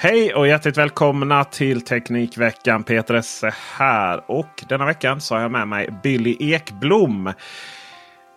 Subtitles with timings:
[0.00, 2.84] Hej och hjärtligt välkomna till Teknikveckan.
[2.84, 4.30] Peter Esse här.
[4.30, 7.32] Och denna veckan så har jag med mig Billy Ekblom.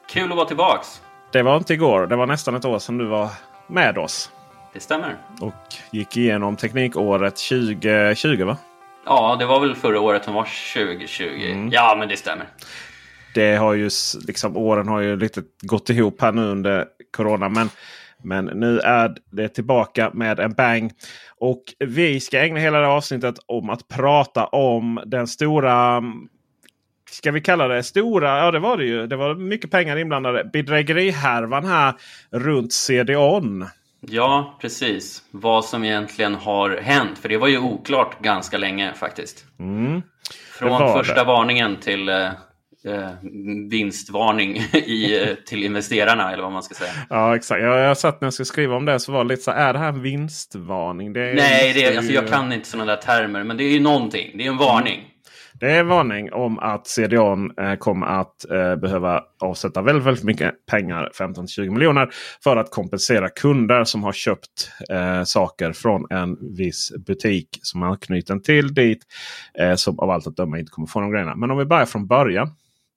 [0.09, 1.01] Kul att vara tillbaks.
[1.31, 2.07] Det var inte igår.
[2.07, 3.29] Det var nästan ett år sedan du var
[3.67, 4.31] med oss.
[4.73, 5.17] Det stämmer.
[5.41, 8.57] Och gick igenom Teknikåret 2020 va?
[9.05, 11.23] Ja, det var väl förra året som var 2020.
[11.23, 11.69] Mm.
[11.71, 12.45] Ja, men det stämmer.
[13.33, 13.89] Det har ju
[14.27, 17.49] liksom åren har ju lite gått ihop här nu under Corona.
[17.49, 17.69] Men,
[18.23, 20.91] men nu är det tillbaka med en bang.
[21.39, 26.03] Och vi ska ägna hela det avsnittet om att prata om den stora
[27.11, 28.45] Ska vi kalla det stora?
[28.45, 29.07] Ja det var det ju.
[29.07, 30.49] Det var mycket pengar inblandade.
[30.53, 31.93] Bedrägerihärvan här
[32.31, 33.65] runt CD-ON.
[33.99, 35.23] Ja, precis.
[35.31, 37.19] Vad som egentligen har hänt.
[37.19, 39.45] För det var ju oklart ganska länge faktiskt.
[39.59, 40.01] Mm.
[40.59, 41.23] Från första det.
[41.23, 42.09] varningen till
[42.85, 43.09] eh,
[43.69, 46.91] vinstvarning i, eh, till investerarna eller vad man ska säga.
[47.09, 47.61] Ja exakt.
[47.61, 49.73] Jag, jag satt när jag skulle skriva om det så var det lite så är
[49.73, 51.13] det här en vinstvarning?
[51.13, 53.79] Det Nej, det är, alltså, jag kan inte sådana där termer men det är ju
[53.79, 54.37] någonting.
[54.37, 55.11] Det är en varning.
[55.61, 60.23] Det är en varning om att CDON eh, kommer att eh, behöva avsätta väldigt, väldigt
[60.23, 62.09] mycket pengar, 15-20 miljoner,
[62.43, 67.95] för att kompensera kunder som har köpt eh, saker från en viss butik som är
[67.95, 68.99] knuten till dit.
[69.75, 71.35] Som av allt att döma inte kommer få de grejerna.
[71.35, 72.55] Men om vi börjar från början.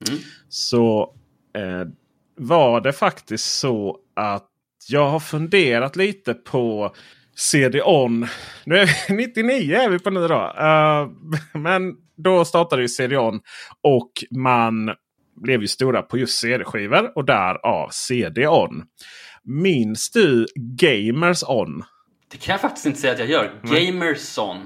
[0.09, 0.21] Mm.
[0.49, 1.15] Så
[1.57, 1.89] eh,
[2.37, 4.49] var det faktiskt så att
[4.89, 6.95] jag har funderat lite på
[7.37, 8.27] CD-ON.
[8.65, 10.35] Nu är vi 99 är vi på nu då.
[10.35, 11.11] Uh,
[11.61, 13.41] men då startade ju CD-ON
[13.83, 14.91] och man
[15.37, 18.83] blev ju stora på just CD-skivor och därav CD-ON.
[19.45, 21.85] Minns du Gamers On?
[22.31, 23.53] Det kan jag faktiskt inte säga att jag gör.
[23.63, 24.57] Gamerson.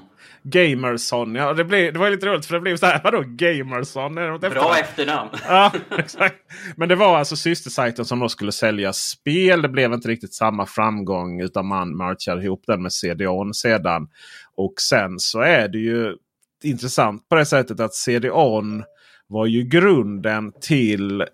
[0.42, 1.34] Gamerson.
[1.34, 3.00] Ja, det, blev, det var lite roligt för det blev så här.
[3.04, 4.14] Vadå Gamerson?
[4.40, 5.30] Bra efternamn.
[5.48, 6.36] ja, exakt.
[6.76, 9.62] Men det var alltså systersajten som då skulle sälja spel.
[9.62, 14.08] Det blev inte riktigt samma framgång utan man merchade ihop den med CD-ON sedan.
[14.56, 16.16] Och sen så är det ju
[16.62, 18.84] intressant på det sättet att CD-ON
[19.26, 21.24] var ju grunden till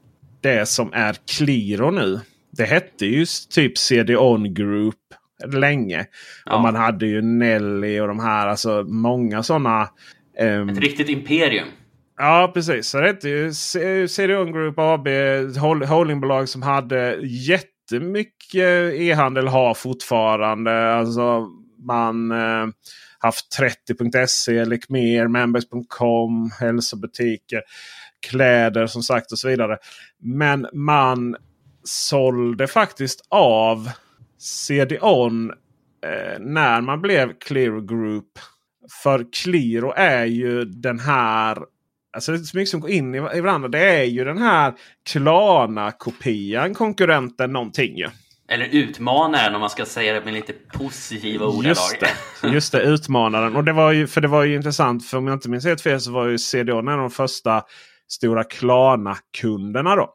[0.41, 2.21] det som är Qliro nu.
[2.50, 4.94] Det hette ju typ CD-ON Group
[5.47, 6.06] länge.
[6.45, 6.56] Ja.
[6.56, 8.47] Och man hade ju Nelly och de här.
[8.47, 9.89] Alltså många sådana.
[10.41, 10.69] Um...
[10.69, 11.69] Ett riktigt imperium.
[12.17, 12.89] Ja precis.
[12.89, 13.53] Så det hette ju
[14.09, 15.09] CD-ON Group AB.
[15.89, 19.49] Holdingbolag som hade jättemycket e-handel.
[19.49, 20.95] Har fortfarande.
[20.95, 21.49] Alltså
[21.87, 22.66] man eh,
[23.19, 27.62] haft 30.se, Lekmer, Members.com, hälsobutiker,
[28.27, 29.78] kläder som sagt och så vidare.
[30.19, 31.37] Men man
[31.84, 33.91] sålde faktiskt av
[34.44, 38.38] CD-ON eh, när man blev Clear Group.
[39.03, 41.59] För Clearo är ju den här
[42.12, 43.69] Alltså det är så mycket som går in i, i varandra.
[43.69, 44.75] Det är ju den här
[45.10, 48.09] Klarna-kopian, konkurrenten någonting ju.
[48.49, 51.66] Eller utmanaren om man ska säga det med lite positiva ordalag.
[51.69, 53.56] Just det, just det utmanaren.
[53.56, 55.06] Och det var ju, för det var ju intressant.
[55.06, 57.62] För om jag inte minns helt fel så var ju CDON en av de första
[58.09, 59.97] stora Klarna-kunderna.
[59.97, 60.15] då.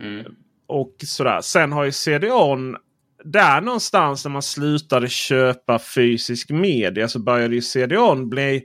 [0.00, 0.24] Mm.
[0.68, 1.40] Och sådär.
[1.40, 2.76] Sen har ju CDON
[3.24, 8.62] där någonstans när man slutade köpa fysisk media så började ju CDON bli...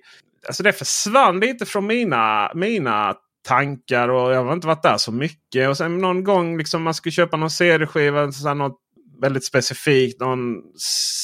[0.47, 3.15] Alltså det försvann lite från mina, mina
[3.47, 5.69] tankar och jag har inte varit där så mycket.
[5.69, 8.77] Och sen någon gång liksom man skulle köpa någon CD-skiva, något
[9.21, 10.19] väldigt specifikt.
[10.21, 10.55] Någon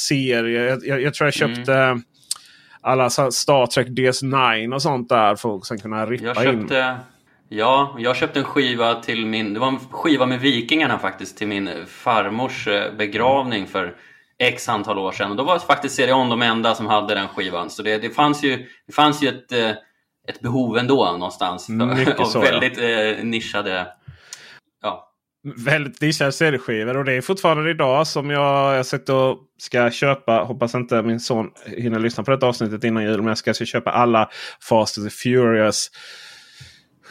[0.07, 0.63] serie.
[0.63, 2.01] Jag, jag, jag tror jag köpte mm.
[2.81, 7.14] alla Star Trek DS9 och sånt där för att sen kunna rippa jag köpte, in.
[7.49, 9.53] Ja, jag köpte en skiva till min...
[9.53, 13.95] Det var en skiva med Vikingarna faktiskt till min farmors eh, begravning för
[14.39, 15.31] X antal år sedan.
[15.31, 17.69] Och då var faktiskt CD-ON de enda som hade den skivan.
[17.69, 19.69] Så det, det, fanns, ju, det fanns ju ett, eh,
[20.27, 21.69] ett behov ändå någonstans.
[21.97, 22.83] Mycket av så, väldigt ja.
[22.83, 23.87] eh, nischade
[24.81, 25.11] ja,
[25.55, 26.97] väldigt nischade CD-skivor.
[26.97, 30.43] Och det är fortfarande idag som jag, jag sett och ska köpa.
[30.43, 33.17] Hoppas inte min son hinner lyssna på detta avsnittet innan jul.
[33.17, 34.29] Men jag ska, ska köpa alla
[34.69, 35.91] Fast and Furious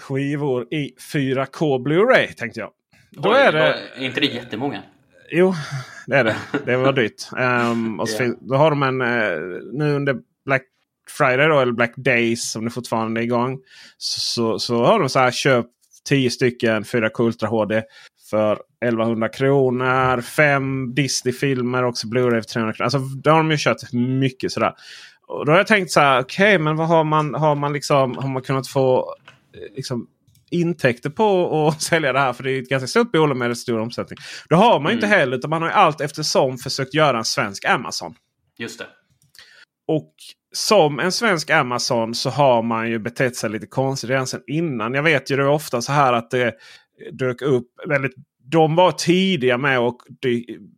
[0.08, 2.70] skivor i 4K Blu-ray tänkte jag.
[3.10, 3.74] Då Oj, är det...
[3.96, 4.82] Är inte det jättemånga?
[5.30, 5.54] Jo,
[6.06, 6.36] det är det.
[6.66, 7.22] Det var dyrt.
[7.38, 8.36] Um, och så yeah.
[8.40, 10.62] då har de en uh, nu under Black
[11.18, 13.58] Friday då, eller Black Days som det fortfarande är igång.
[13.96, 15.66] Så, så, har de så här köp
[16.08, 17.82] 10 stycken 4K Ultra HD
[18.30, 18.52] för
[18.84, 20.20] 1100 kronor.
[20.20, 22.84] Fem Disney-filmer också Blu-ray för 300 kronor.
[22.84, 24.72] Alltså, då har de ju kört mycket sådär.
[25.26, 27.72] Och då har jag tänkt så här, okej okay, men vad har man, har man
[27.72, 29.33] liksom, har man kunnat få eh,
[29.74, 30.06] liksom,
[30.50, 32.32] intäkter på att sälja det här.
[32.32, 34.18] För det är ett ganska stort bolag med stor omsättning.
[34.48, 34.94] Det har man mm.
[34.94, 35.36] inte heller.
[35.36, 38.14] Utan man har allt eftersom försökt göra en svensk Amazon.
[38.58, 38.86] Just det.
[39.86, 40.14] Och
[40.52, 44.94] som en svensk Amazon så har man ju betett sig lite konstigt redan sedan innan.
[44.94, 46.54] Jag vet ju det ofta så här att det
[47.12, 48.14] dök upp väldigt
[48.46, 49.96] de var tidiga med att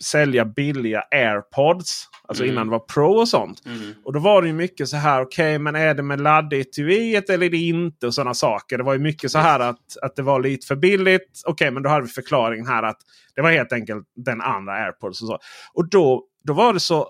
[0.02, 2.08] sälja billiga AirPods.
[2.28, 2.52] Alltså mm.
[2.52, 3.66] innan det var Pro och sånt.
[3.66, 3.94] Mm.
[4.04, 5.22] Och då var det ju mycket så här.
[5.22, 8.06] Okej, okay, men är det med laddetuiet eller är det inte?
[8.06, 8.78] Och sådana saker.
[8.78, 11.42] Det var ju mycket så här att, att det var lite för billigt.
[11.44, 12.98] Okej, okay, men då hade vi förklaringen här att
[13.34, 15.22] det var helt enkelt den andra AirPods.
[15.22, 15.38] Och, så.
[15.74, 17.08] och då, då var det så.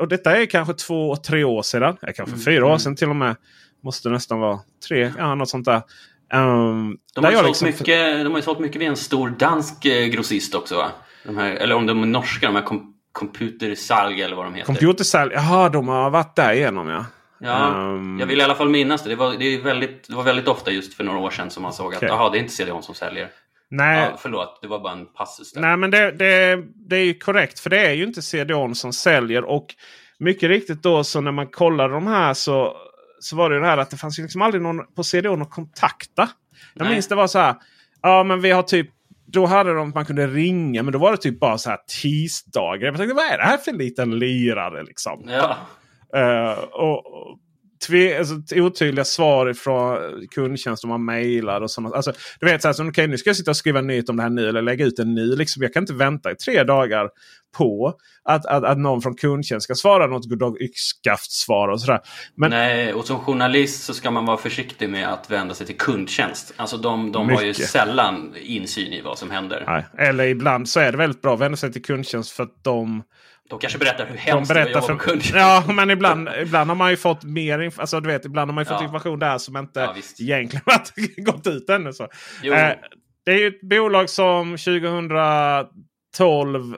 [0.00, 1.96] Och detta är kanske två, tre år sedan.
[2.00, 2.38] Kanske mm.
[2.38, 2.78] fyra år mm.
[2.78, 3.36] sedan till och med.
[3.82, 5.82] Måste nästan vara tre, ja, något sånt där.
[6.32, 7.66] Um, de, har sålt liksom...
[7.66, 10.90] mycket, de har ju sålt mycket via en stor dansk eh, grossist också va?
[11.36, 14.66] Här, eller om de är norska, de här kom, Computersalg eller vad de heter.
[14.66, 17.04] Computersalg, jaha de har varit där igenom ja.
[17.38, 18.18] Ja, um...
[18.20, 19.08] jag vill i alla fall minnas det.
[19.08, 21.72] Det var, det, väldigt, det var väldigt ofta just för några år sedan som man
[21.72, 22.08] såg okay.
[22.08, 23.28] att aha, det är inte CDON som säljer.
[23.70, 24.08] Nej.
[24.10, 25.60] Ja, förlåt, det var bara en passus där.
[25.60, 27.60] Nej, men det, det, det är ju korrekt.
[27.60, 29.44] För det är ju inte CDON som säljer.
[29.44, 29.66] Och
[30.18, 32.76] mycket riktigt då så när man kollar de här så
[33.24, 36.28] så var det det här att det fanns liksom aldrig någon på CDON att kontakta.
[36.74, 36.92] Jag Nej.
[36.94, 37.54] minns det var så här.
[38.02, 38.90] Ja men vi har typ
[39.26, 42.86] då hade de man kunde ringa men då var det typ bara så här tisdagar.
[42.86, 45.28] Jag tänkte vad är det här för liten lirare liksom?
[45.28, 45.56] Ja.
[46.16, 47.06] Uh, och,
[47.86, 49.98] tve, alltså, otydliga svar från
[50.34, 51.96] kundtjänst om man mejlar och sådana.
[51.96, 54.16] Alltså, du vet, så här, så, okay, nu ska jag sitta och skriva nytt om
[54.16, 55.36] det här nu eller lägga ut en ny.
[55.36, 57.08] Liksom, jag kan inte vänta i tre dagar
[57.56, 57.94] på
[58.24, 62.00] att, att, att någon från kundtjänst ska svara något goddag yxskaft-svar och sådär.
[62.36, 65.76] Men, Nej, och som journalist så ska man vara försiktig med att vända sig till
[65.76, 66.54] kundtjänst.
[66.56, 69.64] Alltså de, de har ju sällan insyn i vad som händer.
[69.66, 70.08] Nej.
[70.08, 73.02] Eller ibland så är det väldigt bra att vända sig till kundtjänst för att de
[73.50, 75.38] de kanske berättar hur hemskt de berättar det jobba för...
[75.38, 78.62] Ja, men ibland, ibland har man ju fått mer alltså, du vet, ibland har man
[78.62, 78.84] ju fått ja.
[78.84, 81.92] information där som inte ja, egentligen har gått ut ännu.
[81.92, 82.02] Så.
[82.02, 82.08] Eh,
[83.24, 86.76] det är ju ett bolag som 2012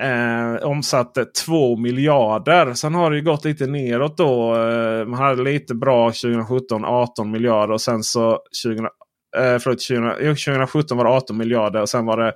[0.00, 2.74] eh, omsatte 2 miljarder.
[2.74, 4.56] Sen har det ju gått lite neråt då.
[4.56, 7.74] Eh, man hade lite bra 2017, 18 miljarder.
[7.74, 8.88] Och sen så 20,
[9.36, 12.32] Eh, förlåt, 20, 2017 var det 18 miljarder och sen var det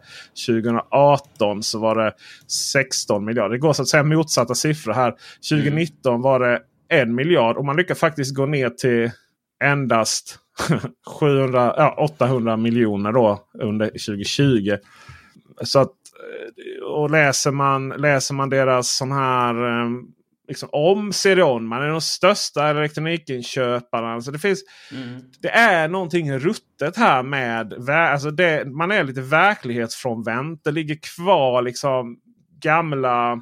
[0.46, 2.12] 2018 så var det
[2.72, 3.50] 16 miljarder.
[3.50, 5.14] Det går så att säga motsatta siffror här.
[5.50, 6.22] 2019 mm.
[6.22, 9.10] var det 1 miljard och man lyckas faktiskt gå ner till
[9.64, 10.38] endast
[11.20, 14.76] 700, ja, 800 miljoner då under 2020.
[15.64, 19.90] Så att, eh, och läser man, läser man deras sån här eh,
[20.48, 21.66] liksom, om CD-ON.
[21.66, 24.12] Man är de största elektronikinköparna.
[24.12, 24.62] Alltså det, finns,
[24.92, 25.20] mm.
[25.40, 27.88] det är någonting ruttet här med...
[27.90, 30.64] Alltså det, man är lite verklighetsfrånvänt.
[30.64, 32.16] Det ligger kvar liksom
[32.62, 33.40] gamla...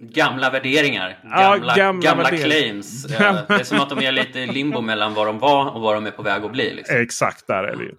[0.00, 1.18] Gamla värderingar.
[1.22, 3.02] Gamla, ja, gamla, gamla claims.
[3.08, 6.06] det är som att de är lite limbo mellan vad de var och vad de
[6.06, 6.74] är på väg att bli.
[6.74, 6.96] Liksom.
[6.96, 7.94] Exakt, där är det ju.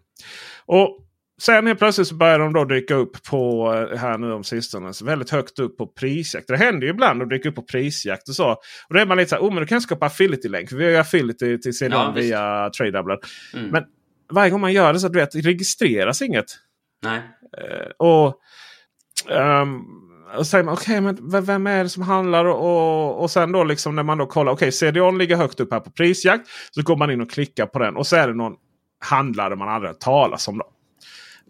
[0.65, 1.08] Och
[1.41, 4.91] Sen helt plötsligt så börjar de då dyka upp på eh, här nu om sistone.
[5.03, 6.47] Väldigt högt upp på prisjakt.
[6.47, 8.51] Det händer ju ibland att dyka upp på prisjakt och så.
[8.51, 10.69] Och då är man lite så här, oh men du kan skapa affiliate-länk.
[10.69, 13.17] För vi har ju affiliate till CDON ja, via TradeDoubler.
[13.53, 13.69] Mm.
[13.69, 13.83] Men
[14.31, 16.45] varje gång man gör det så du vet, registreras inget.
[17.03, 17.19] Nej.
[17.19, 18.35] Uh, och,
[19.61, 19.85] um,
[20.37, 22.45] och säger man okej, okay, men vem är det som handlar?
[22.45, 25.73] Och, och, sen då liksom när man då kollar, okej okay, CDON ligger högt upp
[25.73, 26.47] här på prisjakt.
[26.71, 28.53] Så går man in och klickar på den och så är det någon
[28.99, 30.57] handlare man aldrig hört talas om.
[30.57, 30.65] Då.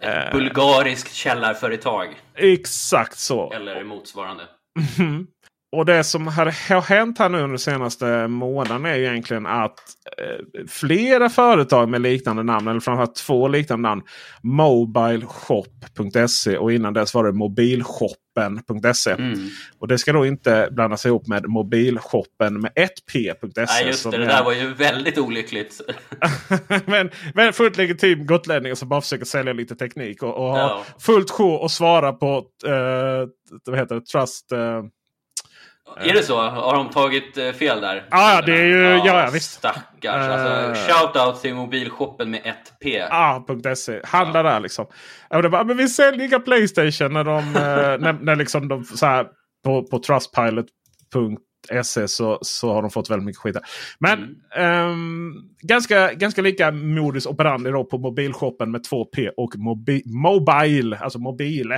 [0.02, 2.08] Ett eh, bulgariskt källarföretag.
[2.36, 3.54] Exakt så.
[3.54, 4.44] Eller motsvarande.
[5.72, 9.80] Och det som har hänt här nu under de senaste månaderna är ju egentligen att
[10.18, 14.02] eh, flera företag med liknande namn, eller framförallt två liknande namn.
[14.44, 17.32] Mobileshop.se och innan dess var det
[18.40, 19.12] mobilshoppen.se.
[19.12, 19.50] Mm.
[19.80, 23.66] Och det ska då inte blandas ihop med mobilshoppen med ett p.se.
[23.68, 25.82] Nej just det, det där var ju väldigt olyckligt.
[26.86, 30.68] men, men fullt legitim gotlänning som bara försöker sälja lite teknik och, och ja.
[30.68, 33.30] ha fullt sjå och svara på uh,
[33.66, 34.52] vad heter det, Trust.
[34.52, 34.84] Uh,
[35.98, 36.42] är det så?
[36.42, 38.08] Har de tagit eh, fel där?
[38.12, 38.84] Ja, det är ju...
[38.84, 39.52] Ja, ja visst.
[39.52, 39.84] Stackars.
[40.04, 43.08] Uh, alltså, shoutout till mobilshoppen med 1P.
[43.10, 44.02] Ja, .se.
[44.04, 44.44] Handla ja.
[44.44, 44.86] där liksom.
[45.30, 47.38] Och det bara, men vi säljer inga Playstation när de...
[47.38, 47.44] Eh,
[48.00, 49.28] när, när liksom de så här,
[49.66, 53.54] på, på Trustpilot.se så, så har de fått väldigt mycket skit.
[53.54, 53.64] Där.
[54.00, 54.90] Men mm.
[54.90, 60.98] um, ganska, ganska lika modus operandi då på mobilshoppen med 2P och mobi Mobile.
[60.98, 61.76] Alltså mobile.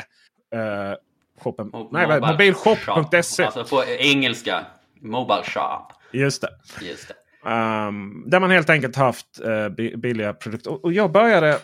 [0.55, 0.95] Uh,
[1.43, 1.69] shoppen.
[1.73, 3.43] Mo Nej, mobilshop.se.
[3.43, 4.65] Alltså på engelska.
[5.01, 5.87] Mobile shop.
[6.11, 6.49] Just det.
[6.81, 7.15] Just det.
[7.49, 10.71] Um, där man helt enkelt haft uh, billiga produkter.
[10.71, 11.59] Och, och, jag började...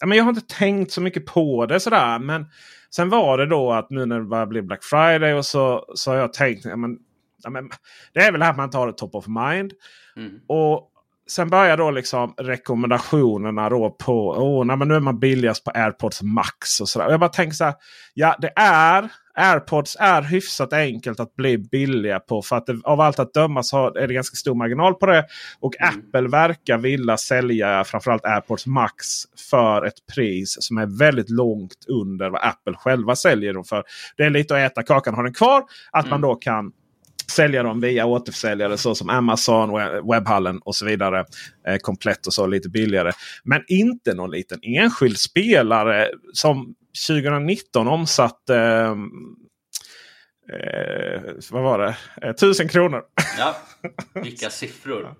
[0.00, 2.18] ja, men jag har inte tänkt så mycket på det sådär.
[2.18, 2.46] Men
[2.90, 6.10] sen var det då att nu när det börjar bli Black Friday och så, så
[6.10, 6.64] har jag tänkt.
[6.64, 6.98] Ja, men,
[7.42, 7.70] ja, men,
[8.12, 9.72] det är väl här man tar det top of mind.
[10.16, 10.40] Mm.
[10.46, 10.89] Och
[11.30, 15.70] Sen börjar då liksom rekommendationerna då på oh, nej, men nu är man billigast på
[15.74, 16.80] AirPods Max.
[16.80, 17.74] och så Jag bara tänker så här.
[18.14, 22.42] Ja, det är AirPods är hyfsat enkelt att bli billiga på.
[22.42, 25.24] För att det, av allt att döma så är det ganska stor marginal på det.
[25.60, 25.94] Och Mm.
[25.98, 29.06] Apple verkar vilja sälja framförallt AirPods Max
[29.50, 33.84] för ett pris som är väldigt långt under vad Apple själva säljer dem för.
[34.16, 35.62] Det är lite att äta kakan och ha den kvar.
[35.90, 36.20] Att man Mm.
[36.28, 36.72] då kan
[37.30, 41.24] sälja dem via återförsäljare såsom Amazon, we- webbhallen och så vidare.
[41.68, 43.12] Eh, komplett och så lite billigare.
[43.44, 46.74] Men inte någon liten enskild spelare som
[47.08, 48.90] 2019 omsatte eh,
[50.52, 51.96] eh, vad var det?
[52.22, 53.02] Eh, 1000 kronor.
[53.38, 53.56] Ja,
[54.22, 55.14] vilka siffror.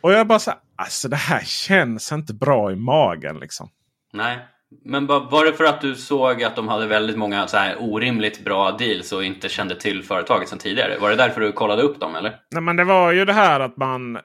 [0.00, 3.68] Och jag bara så här, alltså det här känns inte bra i magen liksom.
[4.12, 4.38] Nej,
[4.84, 8.44] men var det för att du såg att de hade väldigt många så här orimligt
[8.44, 10.98] bra deals och inte kände till företaget sedan tidigare?
[10.98, 12.36] Var det därför du kollade upp dem eller?
[12.50, 14.18] Nej, men det var ju det här att man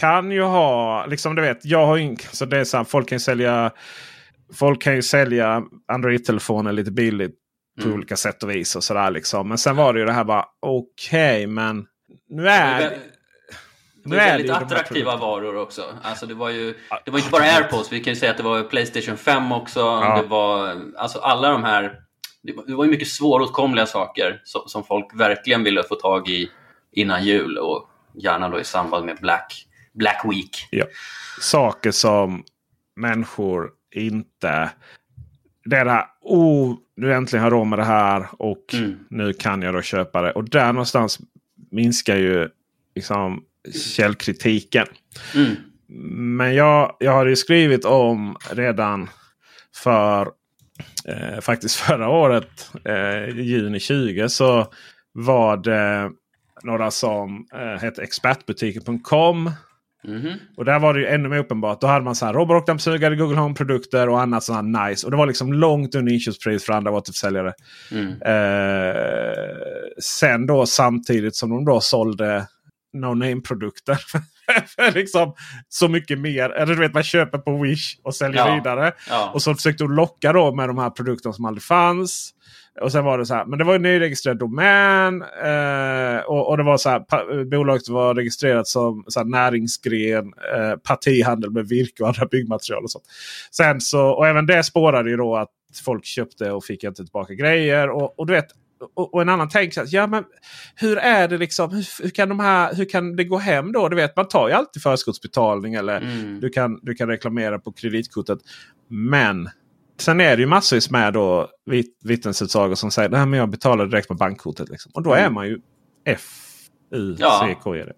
[0.00, 3.08] kan ju ha, liksom du vet, jag har ju, så det är så här, folk
[3.08, 3.70] kan ju sälja
[4.54, 7.34] Folk kan ju sälja Android-telefoner lite billigt
[7.80, 7.94] på Mm.
[7.96, 8.76] olika sätt och vis.
[8.76, 9.48] och sådär liksom.
[9.48, 11.86] Men sen var det ju det här bara okej men
[12.28, 12.98] nu är
[14.10, 15.82] det, var väldigt attraktiva varor också.
[16.02, 18.42] Alltså det var ju det var inte bara AirPods, vi kan ju säga att det
[18.42, 20.00] var Playstation 5 också.
[20.00, 22.00] Det var alltså alla de här
[22.42, 26.50] det var, ju mycket svåråtkomliga saker som, som folk verkligen ville få tag i
[26.92, 30.68] innan jul och gärna då i samband med Black, Black Week.
[30.70, 30.84] Ja.
[31.40, 32.44] Saker som
[32.96, 34.70] människor inte...
[35.64, 38.98] Det är det här, oh, nu äntligen har jag råd med det här och Mm.
[39.10, 40.32] nu kan jag då köpa det.
[40.32, 41.18] Och där någonstans
[41.70, 42.48] minskar ju
[42.94, 43.44] liksom
[43.74, 44.86] källkritiken.
[45.34, 45.56] Mm.
[46.36, 49.08] Men jag, jag hade ju skrivit om redan
[49.82, 50.28] för
[51.04, 54.66] eh, faktiskt förra året, eh, juni 20, så
[55.12, 56.10] var det
[56.62, 59.50] några som eh, hette expertbutiken.com.
[60.04, 60.32] Mhm.
[60.56, 61.80] Och där var det ju ännu mer uppenbart.
[61.80, 65.06] Då hade man så här robotdammsugare, Google Home-produkter och annat sånt här nice.
[65.06, 67.52] Och det var liksom långt under inköpspris för andra återförsäljare.
[67.92, 68.22] Mm.
[68.22, 69.56] Eh,
[70.02, 72.46] sen då samtidigt som de då sålde
[73.00, 73.96] no name-produkter.
[74.76, 75.34] för liksom
[75.68, 76.50] så mycket mer.
[76.50, 78.54] Eller du vet man köper på Wish och säljer Ja.
[78.54, 78.92] vidare.
[79.10, 79.30] Ja.
[79.34, 82.32] Och så försökte de locka då med de här produkterna som aldrig fanns.
[82.80, 85.22] Och sen var det så här, men det var en nyregistrerad domän.
[85.22, 90.76] Eh, och, och det var så här, bolaget var registrerat som så här, näringsgren, eh,
[90.76, 92.84] partihandel med virke och andra byggmaterial.
[92.84, 93.04] Och sånt.
[93.50, 95.50] Sen så, och även det spårade ju då att
[95.84, 97.90] folk köpte och fick inte tillbaka grejer.
[97.90, 98.46] Och, och du vet,
[98.94, 100.24] och, och en annan tänker så här, ja men
[100.74, 101.70] hur är det liksom?
[101.70, 103.88] Hur, hur, kan de här, hur kan det gå hem då?
[103.88, 106.40] Du vet, man tar ju alltid förskottsbetalning eller Mm.
[106.40, 108.38] du, kan, du kan reklamera på kreditkortet.
[108.88, 109.48] Men
[110.00, 114.08] sen är det ju massvis med då vit, vittnesutsagor som säger att jag betalar direkt
[114.08, 114.68] med bankkortet.
[114.68, 114.92] Liksom.
[114.94, 115.34] Och då är Mm.
[115.34, 115.58] man ju
[116.06, 116.22] F
[116.94, 117.46] U Ja.
[117.48, 117.92] C K E D.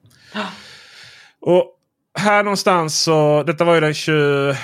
[1.40, 1.75] Och
[2.18, 4.54] här någonstans så, detta var ju den 20...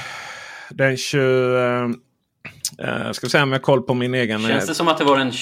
[0.71, 1.57] Den 20...
[2.79, 4.43] Eh, eh, ska vi se om jag har koll på min egen...
[4.43, 5.33] Känns det som att det var den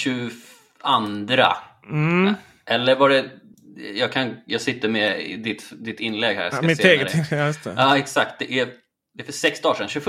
[0.83, 1.43] 22?
[1.91, 2.35] Mm.
[2.67, 3.31] Eller var det...
[3.95, 6.45] Jag, kan, jag sitter med ditt, ditt inlägg här.
[6.45, 7.31] Jag Ja, mitt se eget...
[7.31, 8.39] det- Ja, exakt.
[8.39, 8.69] Det är,
[9.15, 9.89] det är för sex dagar sedan.
[9.89, 10.05] 21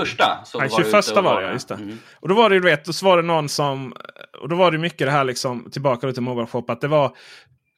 [0.46, 1.76] så Nej, var du 21 ute och var det, just det.
[1.76, 1.98] Mm.
[2.20, 3.94] Och då var det ju, du vet, då var det någon som...
[4.42, 6.66] Och då var det mycket det här liksom, tillbaka till Mobile Shop.
[6.68, 7.12] Att det var,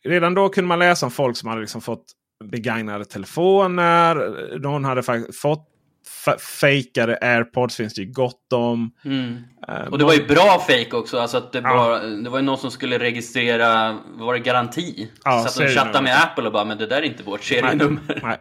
[0.05, 2.05] redan då kunde man läsa om folk som hade liksom fått
[2.43, 4.15] begagnade telefoner.
[4.59, 5.67] Någon hade fått
[6.59, 7.75] fejkade airpods.
[7.75, 8.91] Finns det ju gott om.
[9.05, 9.37] Mm.
[9.67, 11.19] Eh, Och det var ju bra fake också.
[11.19, 11.75] Alltså att det, Ja.
[11.75, 15.11] var, det var ju någon som skulle registrera, var det garanti?
[15.23, 17.43] Ja, så att de chattade med Apple och bara, men det där är inte vårt
[17.43, 18.19] serienummer.
[18.23, 18.37] Nej.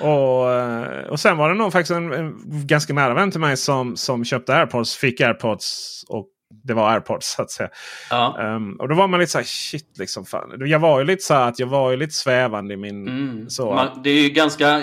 [0.00, 2.34] Och, eh, och sen var det nog faktiskt en, en
[2.66, 4.96] ganska nära vän till mig som, som köpte airpods.
[4.96, 6.26] Fick airpods och
[6.64, 7.68] det var airpods så att säga.
[8.10, 8.38] Ja.
[8.40, 10.24] Ehm, och då var man lite så här shit liksom.
[10.24, 10.52] Fan.
[10.58, 13.08] Jag var ju lite så här att jag var ju lite svävande i min...
[13.08, 13.50] Mm.
[13.50, 14.82] Så, Man, det är ju ganska...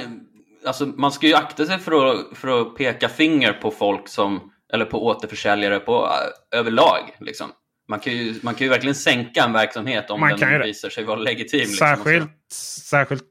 [0.65, 4.51] Alltså, man ska ju akta sig för att, för att peka finger på folk som...
[4.73, 7.15] Eller på återförsäljare på, äh, överlag.
[7.19, 7.47] Liksom.
[7.89, 11.03] Man, kan ju, man kan ju verkligen sänka en verksamhet om Man den visar sig
[11.03, 11.59] vara legitim.
[11.59, 12.51] Liksom, särskilt,
[12.83, 13.23] särskilt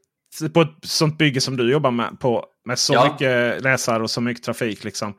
[0.53, 2.19] på ett sånt bygge som du jobbar med.
[2.19, 3.11] På, med så Ja.
[3.11, 4.83] mycket läsare och så mycket trafik.
[4.83, 5.13] Liksom.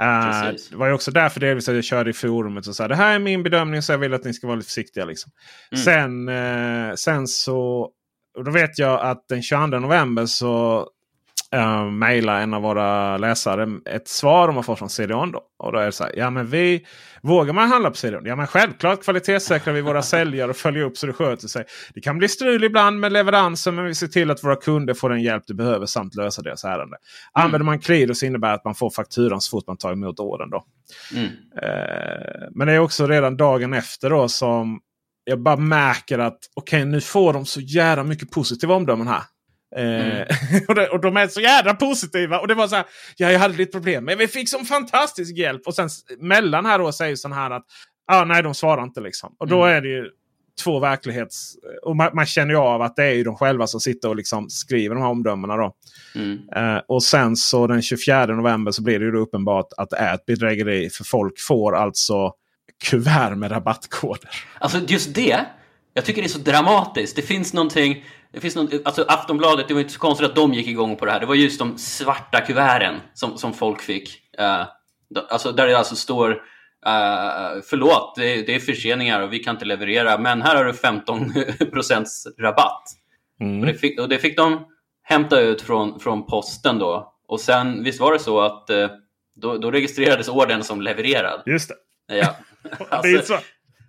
[0.00, 0.68] Eh, Precis.
[0.68, 3.14] det var ju också därför delvis att jag körde i forumet och sa det här
[3.14, 5.04] är min bedömning så jag vill att ni ska vara lite försiktiga.
[5.04, 5.32] Liksom.
[5.72, 5.84] Mm.
[5.84, 7.90] Sen, eh, sen så...
[8.38, 10.88] Och då vet jag att den 22 november så
[11.56, 15.32] uh, mejla en av våra läsare ett svar de har fått från CDON.
[15.32, 15.42] Då.
[15.58, 16.86] Och då är det så här, ja men vi,
[17.22, 18.22] vågar man handla på CDON?
[18.24, 21.64] Ja men självklart kvalitetssäkrar vi våra säljare och följer upp så det sköter sig.
[21.94, 25.10] Det kan bli strul ibland med leveranser men vi ser till att våra kunder får
[25.10, 26.96] den hjälp de behöver samt lösa deras ärende.
[26.96, 27.44] Mm.
[27.44, 30.20] Använder man Qliro så innebär det att man får fakturan så fort man tar emot
[30.20, 30.50] orden.
[30.50, 30.64] Då.
[31.14, 31.24] Mm.
[31.24, 34.80] Uh, men det är också redan dagen efter då som
[35.24, 39.22] jag bara märker att okej okay, nu får de så jävla mycket positiva omdömen här.
[39.76, 40.10] Mm.
[40.10, 40.26] Eh,
[40.68, 42.38] och, de, och, de är så jävla positiva.
[42.38, 42.84] Och det var så här,
[43.16, 44.04] ja, jag hade lite problem.
[44.04, 45.66] Men vi fick som fantastisk hjälp.
[45.66, 45.88] Och sen
[46.18, 47.64] mellan här då säger sån här att
[48.06, 49.36] ah, nej, de svarar inte liksom.
[49.38, 49.76] Och då mm.
[49.76, 50.10] är det ju
[50.64, 51.54] två verklighets...
[51.82, 54.16] Och man, man, känner ju av att det är ju de själva som sitter och
[54.16, 55.56] liksom skriver de här omdömena.
[55.56, 55.74] Då.
[56.14, 56.38] Mm.
[56.56, 60.14] Uh, och sen så den 24 november så blir det ju uppenbart att det är
[60.14, 60.90] ett bedrägeri.
[60.90, 62.32] För folk får alltså
[62.84, 64.30] kuvert med rabattkoder.
[64.58, 65.46] Alltså just det.
[65.94, 67.16] Jag tycker det är så dramatiskt.
[67.16, 70.54] Det finns någonting det finns någon, alltså Aftonbladet, det var inte så konstigt att de
[70.54, 71.20] gick igång på det här.
[71.20, 74.20] Det var just de svarta kuverten som, som folk fick.
[74.40, 74.66] Uh,
[75.30, 79.64] alltså där det alltså står uh, Förlåt, det, det, är förseningar och vi kan inte
[79.64, 81.32] leverera, men här har du 15
[82.38, 82.82] rabatt.
[83.40, 83.60] Mm.
[83.60, 84.66] Och, det fick, och det fick de
[85.02, 87.14] hämta ut från, från posten då.
[87.28, 88.88] Och sen, visst var det så att uh,
[89.34, 91.42] då, då registrerades ordern som levererad?
[91.46, 92.16] Just det.
[92.16, 92.36] Ja.
[92.88, 93.38] alltså, det är så,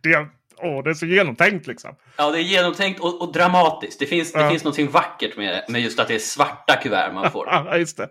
[0.04, 0.28] det,
[0.64, 1.96] åh, det är så genomtänkt liksom.
[2.18, 4.00] Ja, det är genomtänkt och, och dramatiskt.
[4.00, 7.32] Det finns, det finns något vackert med, med just att det är svarta kuvert man
[7.32, 7.48] får.
[7.52, 8.10] Ja, just det.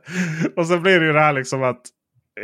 [0.56, 1.82] Och så blir det ju det här liksom att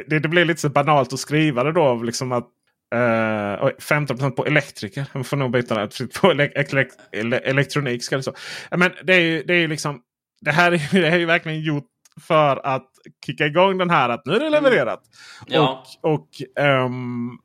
[0.06, 1.94] det, det blir lite så banalt att skriva det då.
[1.94, 2.48] Liksom att
[2.94, 5.06] Uh, 15 på elektriker.
[5.12, 6.20] Man får nog byta det.
[6.20, 8.32] På ele ele ele elektronik ska det så.
[8.70, 10.00] Men det är ju, det är ju liksom.
[10.40, 11.88] Det här är, det är ju verkligen gjort
[12.20, 12.90] för att
[13.26, 15.00] kicka igång den här att nu är det levererat.
[15.46, 15.54] Mm.
[15.62, 15.84] Ja.
[16.02, 16.28] Och, och
[16.64, 17.38] um,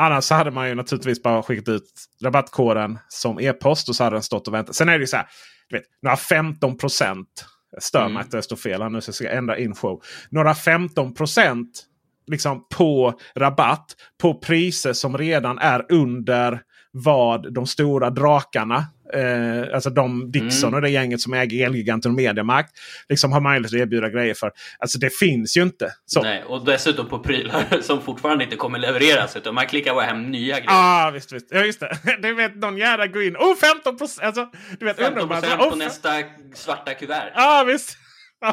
[0.00, 1.92] Annars så hade man ju naturligtvis bara skickat ut
[2.24, 4.74] rabattkoden som e-post och så hade den stått och väntat.
[4.74, 5.26] Sen är det ju så här.
[5.68, 7.46] Du vet, några 15 procent.
[7.78, 8.22] Stör mig mm.
[8.22, 10.00] att det står fel här nu så jag ska ändra info.
[10.30, 11.86] Några 15 procent
[12.26, 19.90] liksom på rabatt på priser som redan är under vad de stora drakarna eh, alltså
[19.90, 20.74] de Dixon mm.
[20.74, 22.70] och det gänget som äger Elgiganten och Mediamarkt.
[23.08, 24.52] Liksom har möjlighet att erbjuda grejer för.
[24.78, 25.92] Alltså det finns ju inte.
[26.06, 26.22] Så.
[26.22, 29.36] Nej, och dessutom på prylar som fortfarande inte kommer levereras.
[29.36, 30.64] Utan man klickar bara hem nya grejer.
[30.66, 31.46] Ja, ah, visst, visst.
[31.50, 31.98] Ja, just det.
[32.22, 33.36] Du vet någon jävla går in.
[33.36, 34.26] Oh, 15 procent!
[34.26, 34.48] Alltså,
[34.78, 36.10] du vet, 15 procent på oh, nästa
[36.54, 37.32] svarta kuvert.
[37.34, 37.96] Ja, ah, visst.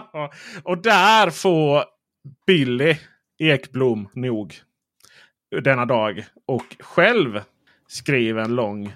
[0.63, 1.83] och där får
[2.47, 2.95] Billy
[3.39, 4.55] Ekblom nog
[5.63, 6.25] denna dag.
[6.47, 7.41] Och själv
[7.87, 8.93] skriver en lång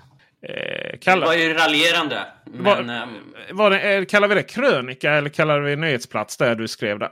[0.49, 1.21] Eh, kallar...
[1.21, 2.25] Det var ju raljerande.
[2.45, 3.10] Men, var, ehm,
[3.51, 7.12] var det, eh, kallar vi det krönika eller kallar vi nyhetsplats där du skrev det?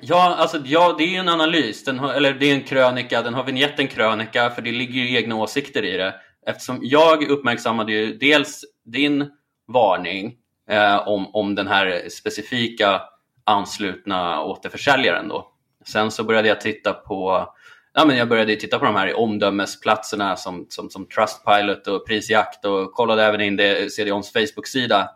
[0.00, 1.86] Ja, alltså, ja, det är ju en analys.
[1.86, 3.22] Har, eller det är en krönika.
[3.22, 6.14] Den har vignetten krönika för det ligger ju egna åsikter i det.
[6.46, 9.30] Eftersom jag uppmärksammade ju dels din
[9.68, 10.34] varning
[10.70, 13.00] eh, om, om den här specifika
[13.44, 15.28] anslutna återförsäljaren.
[15.28, 15.52] Då.
[15.86, 17.48] Sen så började jag titta på
[17.94, 22.64] ja, men jag började titta på de här omdömesplatserna som, som, som Trustpilot och Prisjakt
[22.64, 25.10] och kollade även in det CDONs Facebook-sida.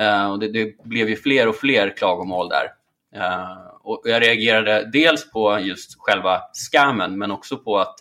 [0.00, 2.64] Uh, och det, det, blev ju fler och fler klagomål där.
[3.16, 7.94] Uh, och jag reagerade dels på just själva scammen men också på att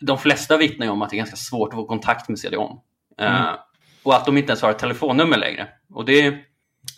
[0.00, 2.78] de flesta vittnar om att det är ganska svårt att få kontakt med CDON.
[3.20, 3.54] Uh, mm.
[4.02, 5.68] Och att de inte ens har ett telefonnummer längre.
[5.94, 6.34] Och det,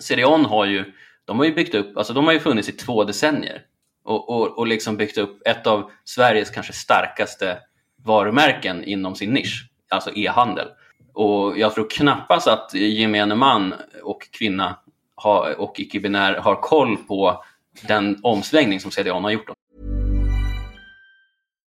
[0.01, 0.93] CDON har ju,
[1.25, 3.63] de har ju byggt upp, alltså de har ju funnits i två decennier
[4.05, 7.59] och, och, och liksom byggt upp ett av Sveriges kanske starkaste
[8.05, 10.69] varumärken inom sin nisch, alltså e-handel.
[11.15, 14.79] Och jag tror knappast att gemene man och kvinna
[15.15, 17.45] har, och icke-binär har koll på
[17.89, 19.51] den omsvängning som CDON har gjort.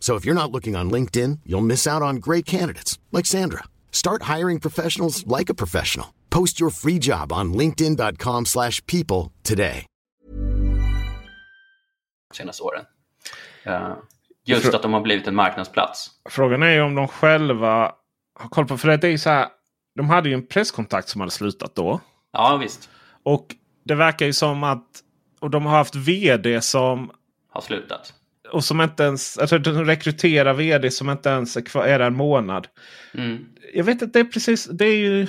[0.00, 3.64] So if you're not looking on LinkedIn, you'll miss out on great candidates like Sandra.
[3.92, 6.06] Start hiring professionals like a professional.
[6.30, 9.84] Post your free job on linkedin.com/people slash people today.
[12.34, 12.84] senaste åren.
[13.64, 13.92] Eh,
[14.44, 16.10] just att de har blivit en marknadsplats.
[16.30, 17.92] Frågan är ju om de själva
[18.34, 18.78] har koll på.
[18.78, 19.48] För det är ju så här.
[19.94, 22.00] De hade ju en presskontakt som hade slutat då.
[22.32, 22.90] Ja visst,
[23.22, 23.46] Och
[23.84, 24.86] det verkar ju som att
[25.40, 27.10] och de har haft vd som
[27.50, 28.14] har slutat.
[28.52, 32.06] Och som inte ens alltså de rekryterar vd som inte ens är, kvar, är där
[32.06, 32.66] en månad.
[33.14, 33.38] Mm.
[33.74, 34.64] Jag vet inte, det är precis.
[34.64, 35.26] Det är ju.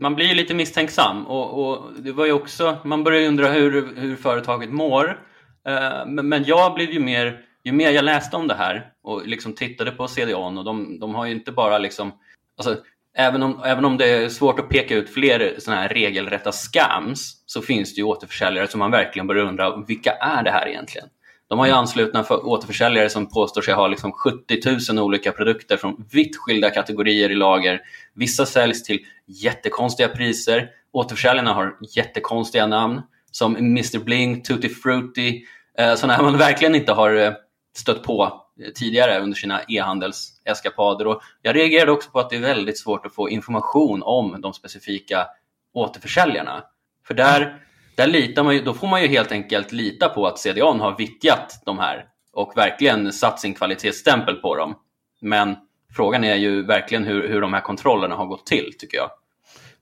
[0.00, 3.48] Man blir ju lite misstänksam och, och det var ju också, man börjar ju undra
[3.48, 5.20] hur, hur företaget mår.
[5.68, 9.26] Eh, men, men jag blev ju mer, ju mer jag läste om det här och
[9.26, 12.12] liksom tittade på CDON och de, de har ju inte bara liksom,
[12.56, 12.76] alltså,
[13.16, 17.42] även, om, även om det är svårt att peka ut fler sådana här regelrätta scams
[17.46, 21.08] så finns det ju återförsäljare som man verkligen börjar undra vilka är det här egentligen?
[21.48, 25.76] De har ju anslutna för återförsäljare som påstår sig ha liksom 70 000 olika produkter
[25.76, 27.80] från vitt skilda kategorier i lager.
[28.14, 30.70] Vissa säljs till jättekonstiga priser.
[30.92, 35.44] Återförsäljarna har jättekonstiga namn som Mr Bling, Tutti Frutti,
[35.78, 37.32] eh, sådana man verkligen inte har eh,
[37.76, 41.16] stött på eh, tidigare under sina e-handelseskapader.
[41.42, 45.26] Jag reagerade också på att det är väldigt svårt att få information om de specifika
[45.74, 46.64] återförsäljarna.
[47.06, 47.62] För där,
[47.98, 50.96] där litar man ju, då får man ju helt enkelt lita på att CDON har
[50.96, 54.74] vittjat de här och verkligen satt sin kvalitetsstämpel på dem.
[55.20, 55.56] Men
[55.96, 59.10] frågan är ju verkligen hur, hur de här kontrollerna har gått till, tycker jag.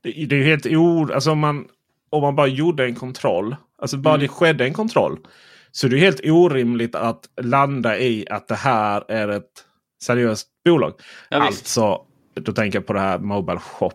[0.01, 1.13] Det, det är helt o...
[1.15, 1.65] Alltså om man,
[2.11, 3.57] om man bara gjorde en kontroll.
[3.79, 4.21] Alltså bara Mm.
[4.21, 5.19] det skedde en kontroll.
[5.71, 9.65] Så det är helt orimligt att landa i att det här är ett
[10.03, 10.93] seriöst bolag.
[11.29, 12.01] Ja, alltså,
[12.41, 13.91] då tänker jag på det här Mobile Shop.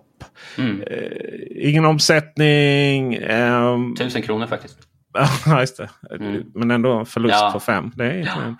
[0.57, 0.81] Mm.
[0.81, 3.13] Eh, ingen omsättning.
[3.13, 4.77] ehm, Tusen kronor faktiskt.
[5.45, 5.89] Ja, just det.
[6.15, 6.43] Mm.
[6.55, 7.49] Men ändå en förlust Ja.
[7.53, 7.91] på fem.
[7.95, 8.55] Det är, Ja.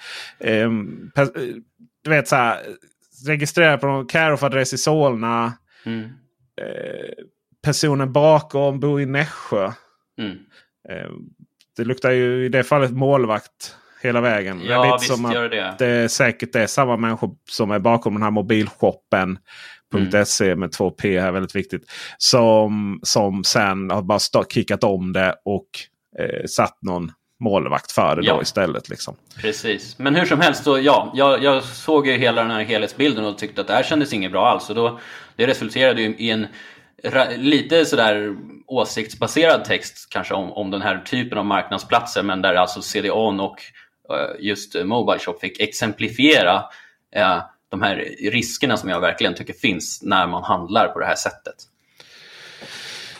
[0.47, 1.61] Ehm, pers-
[2.03, 2.59] du vet så här.
[3.27, 5.53] Registrera på någon care-off-adress i Solna.
[5.85, 6.01] Mm.
[6.61, 7.13] Eh,
[7.63, 9.71] personen bakom bor i Nässjö.
[10.17, 10.31] Mm.
[10.89, 11.09] Eh,
[11.77, 14.59] det luktar ju i det fallet målvakt hela vägen.
[14.59, 15.75] det är Ja, lite visst som att det.
[15.79, 21.31] det säkert är samma människor som är bakom den här mobilshoppen.se med två P här,
[21.31, 21.91] väldigt viktigt.
[22.17, 25.67] Som, som sen har bara stå, kickat om det och
[26.19, 28.35] eh, satt någon målvakt för det Ja.
[28.35, 28.89] då istället.
[28.89, 29.15] Liksom.
[29.41, 29.99] Precis.
[29.99, 33.37] Men hur som helst, så, ja, jag, jag såg ju hela den här helhetsbilden och
[33.37, 34.69] tyckte att det här kändes inget bra alls.
[34.69, 34.99] Och då,
[35.35, 36.47] det resulterade ju i en
[37.37, 38.35] lite sådär
[38.67, 43.55] åsiktsbaserad text kanske om, om den här typen av marknadsplatser men där alltså CDON och
[44.39, 46.63] just eh, Mobile Shop fick exemplifiera
[47.15, 51.15] eh, de här riskerna som jag verkligen tycker finns när man handlar på det här
[51.15, 51.55] sättet.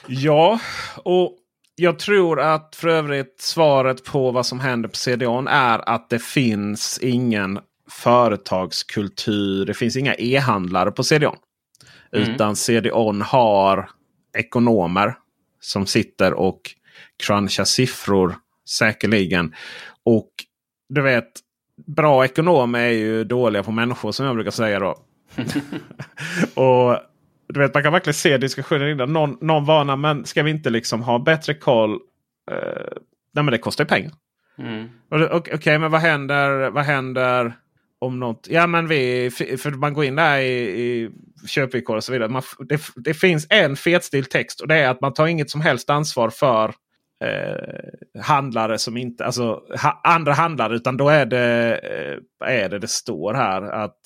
[0.07, 0.59] Ja,
[1.03, 1.37] och
[1.75, 6.19] jag tror att för övrigt svaret på vad som händer på CDON är att det
[6.19, 9.65] finns ingen företagskultur.
[9.65, 11.35] Det finns inga e-handlare på CDON.
[12.15, 12.29] Mm.
[12.29, 13.89] Utan CDON har
[14.37, 15.15] ekonomer
[15.59, 16.61] som sitter och
[17.23, 18.35] crunchar siffror
[18.69, 19.55] säkerligen.
[20.03, 20.29] Och
[20.93, 21.29] du vet,
[21.87, 24.89] bra ekonomer är ju dåliga på människor som jag brukar säga då.
[26.61, 26.99] och
[27.47, 29.13] du vet, Man kan verkligen se diskussionen innan.
[29.13, 31.91] Någon, någon varnar, men ska vi inte liksom ha bättre koll?
[32.51, 32.97] Eh,
[33.33, 34.11] nej, men det kostar ju pengar.
[34.57, 34.89] Mm.
[35.53, 37.53] Okej, men vad händer, vad händer
[37.99, 38.47] om något?
[38.49, 41.09] Ja, men vi, för man går in där i, i
[41.47, 42.29] köpvillkor och så vidare.
[42.29, 45.61] Man, det, det finns en fetstild text och det är att man tar inget som
[45.61, 46.73] helst ansvar för
[47.21, 50.75] eh, handlare som inte, alltså ha, andra handlare.
[50.75, 51.79] Utan då är det,
[52.41, 53.97] eh, är det det står här att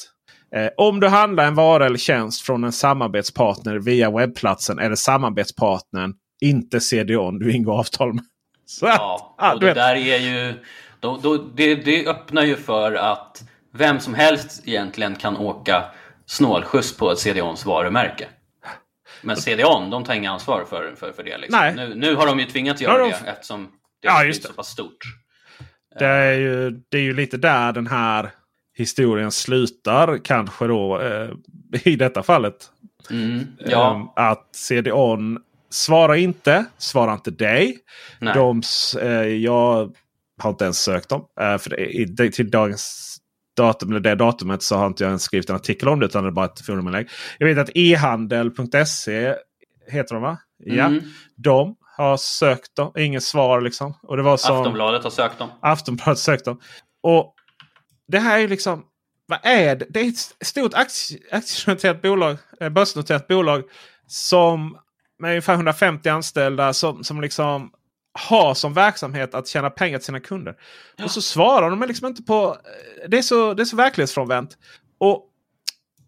[0.56, 6.14] eh, om du handlar en vara eller tjänst från en samarbetspartner via webbplatsen det samarbetspartnern,
[6.42, 8.24] inte CDON du ingår avtal med.
[8.66, 9.76] Så, Ja, ah, och det vet.
[9.76, 10.54] där är ju...
[11.00, 15.84] Då, då, det, det öppnar ju för att vem som helst egentligen kan åka
[16.26, 18.28] snålskjuts på ett CDONs varumärke.
[19.26, 21.38] Men CDON, de tar inga ansvar för, för, för det.
[21.38, 21.60] Liksom.
[21.60, 21.76] Nej.
[21.76, 23.64] Nu, nu har de ju tvingats göra de- det eftersom
[24.02, 24.34] det Ja, det.
[24.34, 24.98] så pass stort.
[26.00, 28.30] Det är, ju, det är ju lite där den här
[28.78, 31.30] historien slutar kanske då eh,
[31.84, 32.56] i detta fallet.
[33.10, 37.78] Mm, ja, Ehm, att CDON svarar inte, svarar inte dig.
[38.20, 38.34] nej.
[38.34, 38.62] De,
[39.02, 39.94] eh, jag
[40.42, 41.26] har inte ens sökt dem.
[41.42, 41.70] Eh, för
[42.08, 43.18] det, till dagens
[43.56, 46.24] datum, eller det datumet så har inte jag ens skrivit en artikel om det utan
[46.24, 47.10] det är bara ett foruminlägg.
[47.38, 49.36] Jag vet att e-handel.se
[49.92, 50.38] heter de va?
[50.58, 50.86] Ja.
[50.86, 51.04] Mm,
[51.36, 52.92] De har sökt dem.
[52.98, 53.94] Inget svar liksom.
[54.04, 55.50] Och det var som, Aftonbladet har sökt dem.
[55.62, 56.60] Aftonbladet sökt dem.
[57.04, 57.34] Och
[58.08, 58.84] det här är liksom...
[59.28, 59.86] Vad är det?
[59.90, 63.64] Det är ett stort aktie, aktienoterat bolag, eh, börsnoterat bolag
[64.08, 64.78] som
[65.20, 67.72] med ungefär 150 anställda som, som liksom
[68.20, 70.56] har som verksamhet att tjäna pengar till sina kunder.
[71.04, 72.58] Och så svarar de liksom inte på...
[73.08, 74.58] Det är så, det är så verklighetsfrånvänt.
[74.98, 75.32] Och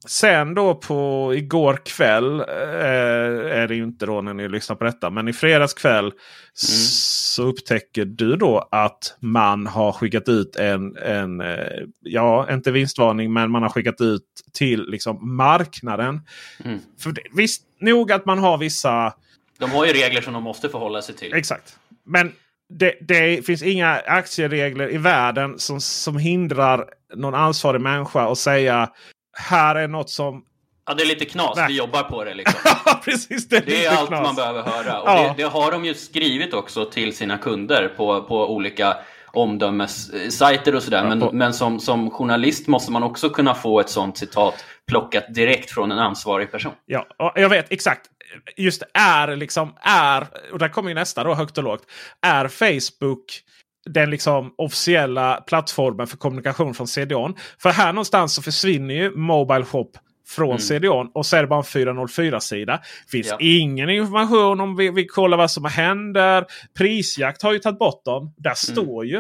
[0.08, 4.84] sen då på igår kväll eh, är det ju inte då när ni lyssnar på
[4.84, 5.10] detta.
[5.10, 6.16] Men i fredags kväll mm.
[6.54, 13.34] så upptäcker du då att man har skickat ut en, en eh, ja inte vinstvarning
[13.34, 16.22] men man har skickat ut till liksom marknaden.
[16.64, 16.80] Mm.
[17.00, 19.14] För det, visst nog att man har vissa...
[19.60, 21.34] De har ju regler som de måste förhålla sig till.
[21.34, 21.80] Exakt.
[22.08, 22.34] Men
[22.70, 28.90] det, det, finns inga aktieregler i världen som, som hindrar någon ansvarig människa att säga
[29.38, 30.44] här är något som...
[30.86, 31.54] Ja, det är lite knas.
[31.56, 31.66] Nej.
[31.68, 32.34] Vi jobbar på det.
[32.34, 32.72] Liksom.
[33.06, 34.24] Precis, det är, det är allt knas.
[34.24, 35.02] man behöver höra.
[35.02, 35.34] Och ja.
[35.38, 38.98] det, det, har de ju skrivit också till sina kunder på, på olika
[39.32, 41.16] omdömessajter och sådär.
[41.16, 45.72] Men, men som, som journalist måste man också kunna få ett sånt citat plockat direkt
[45.72, 46.72] från en ansvarig person.
[46.86, 48.10] Ja, jag vet exakt.
[48.58, 51.86] Just är liksom är, och där kommer ju nästa då högt och lågt.
[52.22, 53.42] Är Facebook
[53.90, 57.36] den liksom officiella plattformen för kommunikation från CDON.
[57.62, 59.92] För här någonstans så försvinner ju Mobile Shop
[60.28, 60.60] från mm.
[60.60, 62.82] CDON och så är det bara en 404-sida.
[63.12, 63.38] finns ja.
[63.40, 66.46] ingen information om vi, vi kollar vad som händer.
[66.78, 68.34] Prisjakt har ju tagit bort dem.
[68.38, 68.56] Där mm.
[68.56, 69.18] står ju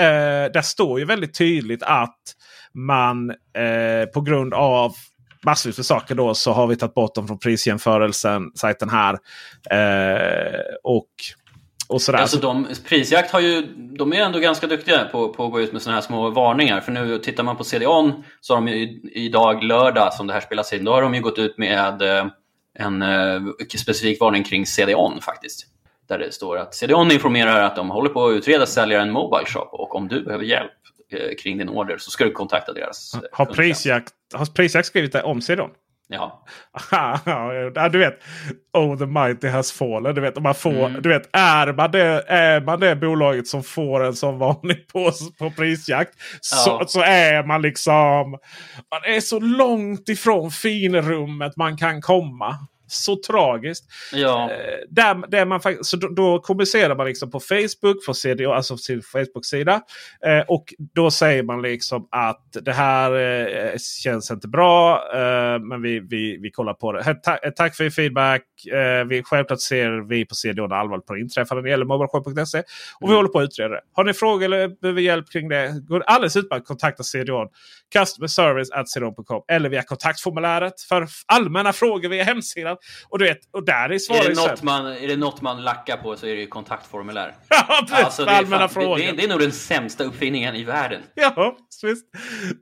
[0.00, 2.20] eh, där står ju väldigt tydligt att
[2.74, 4.94] man eh, på grund av
[5.46, 9.18] massvis med saker då så har vi tagit bort dem från prisjämförelsen, sajten här.
[9.70, 11.06] Eh, och
[11.90, 12.18] och sådär.
[12.18, 15.72] Alltså de, prisjakt har ju, de är ändå ganska duktiga på, på att gå ut
[15.72, 16.80] med sådana här små varningar.
[16.80, 20.40] För nu tittar man på CDON så har de ju idag lördag som det här
[20.40, 22.26] spelas in, då har de ju gått ut med eh,
[22.78, 23.40] en eh,
[23.78, 25.66] specifik varning kring CDON faktiskt.
[26.08, 29.68] Där det står att CDON informerar att de håller på att utreda säljaren Mobile Shop
[29.72, 30.72] och om du behöver hjälp
[31.42, 35.40] kring din order så ska du kontakta deras Har prisjakt, har prisjakt skrivit det om
[35.40, 35.70] CDON?
[36.12, 36.44] Ja.
[37.74, 38.22] ja, du vet.
[38.72, 40.14] Oh the mighty has fallen.
[40.14, 41.02] Du vet, man får, mm.
[41.02, 45.12] du vet är, man det, är man det bolaget som får en sån varning på,
[45.38, 46.14] på prisjakt.
[46.32, 46.56] Ja.
[46.56, 48.30] Så, så är man liksom.
[48.90, 52.56] Man är så långt ifrån finrummet man kan komma
[52.92, 53.84] så tragiskt.
[54.12, 54.50] Ja.
[54.50, 54.56] Eh,
[54.88, 59.02] där, där man, så då, då kommunicerar man liksom på Facebook, på CDO, alltså sin
[59.02, 59.80] Facebook-sida.
[60.26, 65.02] Eh, och då säger man liksom att det här eh, känns inte bra.
[65.14, 67.14] Eh, men vi, vi, vi kollar på det.
[67.14, 68.42] Ta, eh, tack för er feedback.
[68.72, 72.58] Eh, vi, självklart ser vi på CDO allvarligt på det inträffade när det gäller mobilshop.se.
[73.00, 73.10] Och mm.
[73.10, 73.80] vi håller på att utreda det.
[73.92, 75.74] Har ni frågor eller behöver hjälp kring det?
[75.88, 77.48] Går alldeles utmärkt att kontakta CDO.
[77.92, 78.70] Customer service
[79.48, 82.76] eller via kontaktformuläret för allmänna frågor via hemsidan.
[83.08, 85.62] Och, du vet, och där är svaret är det, något man, är det något man
[85.62, 87.34] lackar på så är det ju kontaktformulär.
[87.48, 88.98] ja, precis, alltså, det, är allmänna frågor.
[88.98, 91.00] Det, det, det, är nog den sämsta uppfinningen i världen.
[91.14, 92.06] Ja, visst.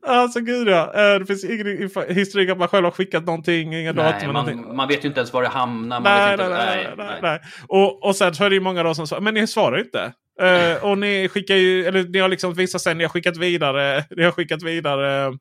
[0.07, 0.92] Alltså gud ja.
[0.94, 4.33] Eh, det finns ingen historik att man själv har skickat någonting, inga nej, datum.
[4.33, 6.00] Man, man vet ju inte ens var det hamnar.
[6.00, 8.83] Nej, vet inte, nej, nej, nej, nej, Och, och sen så är det ju många
[8.83, 10.12] då som svarar, men ni svarar inte.
[10.42, 14.04] Uh, och ni skickar ju, eller ni har liksom visat sig, ni har skickat vidare,
[14.16, 15.33] ni har skickat vidare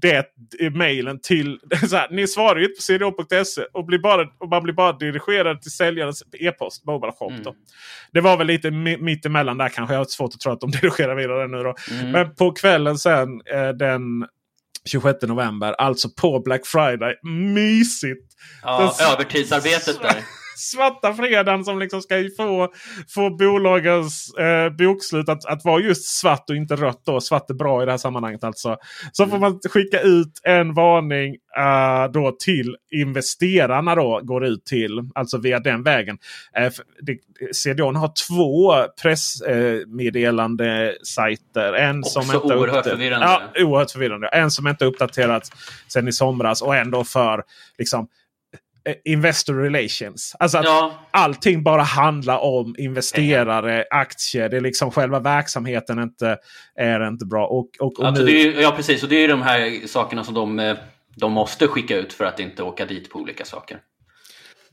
[0.00, 0.24] det
[0.74, 1.60] mejlen till...
[1.88, 4.92] Så här, ni svarar ju inte på cdo.se och, blir bara, och man blir bara
[4.92, 6.84] dirigerad till säljarens e-post.
[6.84, 7.54] Mobile shop, mm.
[8.12, 9.94] Det var väl lite mitt emellan där kanske.
[9.94, 11.62] Jag har svårt att tro att de dirigerar vidare nu.
[11.62, 11.74] Då.
[11.90, 12.10] Mm.
[12.10, 14.26] Men på kvällen sen eh, den
[14.84, 17.14] 26 november, alltså på Black Friday.
[17.54, 18.34] Mysigt!
[18.62, 20.16] Ja, övertidsarbetet där
[20.58, 22.68] svarta fredagen som liksom ska få,
[23.08, 27.02] få bolagens eh, bokslut att, att vara just svart och inte rött.
[27.06, 27.20] Då.
[27.20, 28.76] Svart är bra i det här sammanhanget alltså.
[29.12, 29.30] Så mm.
[29.30, 33.94] får man skicka ut en varning uh, då till investerarna.
[33.94, 36.18] då Går ut till, alltså via den vägen.
[36.60, 37.18] Uh, det,
[37.52, 41.72] CDON har två pressmeddelande uh, sajter.
[41.72, 43.26] En Också som inte oerhört förvirrande.
[43.26, 44.28] Ja, oerhört förvirrande.
[44.28, 45.50] En som inte uppdaterats
[45.88, 47.42] sen i somras och ändå för
[47.78, 48.08] liksom Eh,
[49.04, 50.36] investor relations.
[50.38, 50.92] Alltså att ja.
[51.10, 54.48] allting bara handlar om investerare, aktier.
[54.48, 56.38] Det är liksom själva verksamheten inte,
[56.76, 57.46] är inte bra.
[57.46, 58.40] Och, och, och alltså nu...
[58.40, 60.76] är, ja precis, och det är de här sakerna som de, eh,
[61.16, 63.78] de måste skicka ut för att inte åka dit på olika saker.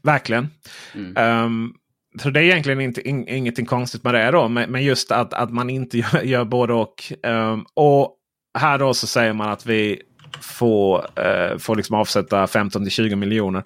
[0.04, 0.48] Verkligen.
[0.96, 1.44] Mm.
[1.46, 1.74] Um,
[2.22, 4.48] så det är egentligen inte, in, ingenting konstigt med det då.
[4.48, 7.04] Men, men just att, att man inte gör, gör både och.
[7.24, 8.16] Um, och
[8.58, 10.02] här då så säger man att vi
[10.42, 13.64] får, uh, får liksom avsätta 15 20 miljoner.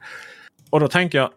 [0.69, 1.29] Och då tänker jag.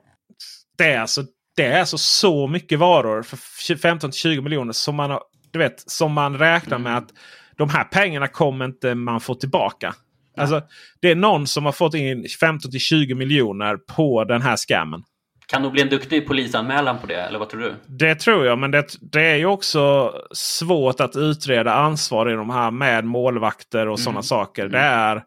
[0.78, 1.22] Det är alltså,
[1.56, 5.18] det är alltså så mycket varor för 15-20 miljoner som man,
[5.50, 6.92] du vet, som man räknar mm.
[6.92, 7.08] med att
[7.56, 9.94] de här pengarna kommer inte man få tillbaka.
[10.36, 10.62] Alltså,
[11.00, 15.02] det är någon som har fått in 15-20 miljoner på den här scammen.
[15.46, 17.74] kan nog bli en duktig polisanmälan på det, eller vad tror du?
[17.86, 22.50] Det tror jag, men det, det är ju också svårt att utreda ansvar i de
[22.50, 24.04] här med målvakter och mm.
[24.04, 24.68] sådana saker.
[24.68, 24.92] Det mm.
[24.92, 25.22] är, eh,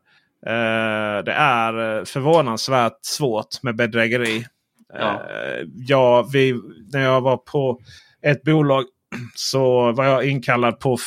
[1.26, 4.46] det är förvånansvärt svårt med bedrägeri.
[4.94, 5.14] Ja.
[5.14, 6.56] Eh, ja, vi,
[6.94, 7.80] när jag var på
[8.22, 8.84] ett bolag
[9.36, 10.98] så var jag inkallad på,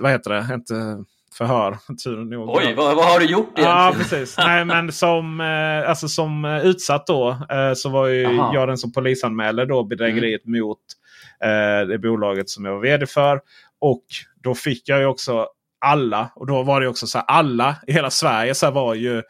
[0.00, 0.54] vad heter det?
[0.54, 1.04] Inte,
[1.38, 1.78] förhör.
[2.46, 3.70] Oj, vad, vad, har du gjort egentligen?
[3.70, 4.38] Ja, precis.
[4.38, 8.54] Nej, men som, eh, alltså, som eh, utsatt då eh, så var ju Aha.
[8.54, 10.60] jag den som polisanmälde då bedrägeriet mm.
[10.60, 10.78] mot
[11.44, 13.40] eh, det bolaget som jag var vd för.
[13.80, 14.04] Och
[14.42, 15.46] då fick jag ju också
[15.86, 19.22] alla, och då var det också så här, alla i hela Sverige så var ju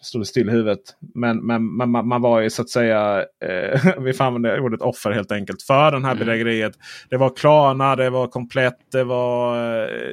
[0.00, 0.80] stod det still i huvudet.
[1.14, 4.80] Men, men, men man, man, var ju så att säga, eh, vi får använda ordet
[4.80, 6.18] offer helt enkelt, för den här mm.
[6.18, 6.72] bedrägeriet.
[7.10, 9.56] Det var Klarna, det var komplett, det var...
[9.84, 10.12] Eh,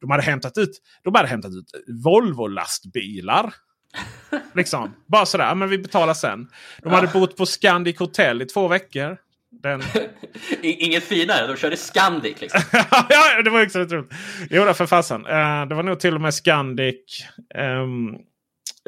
[0.00, 0.70] de hade hämtat ut,
[1.04, 1.72] de hade hämtat ut
[2.04, 3.52] Volvo-lastbilar.
[4.54, 4.94] liksom.
[5.06, 6.48] Bara sådär, men vi betalar sen.
[6.82, 9.16] De hade bott på Scandic Hotel i två veckor.
[9.50, 9.82] Den...
[10.62, 12.40] Inget finare, de körde Scandic.
[12.40, 12.60] Liksom.
[13.08, 14.12] ja, det var också roligt.
[14.50, 15.26] Jo, för fasen.
[15.26, 17.26] Uh, det var nog till och med Scandic.
[17.54, 18.18] Um,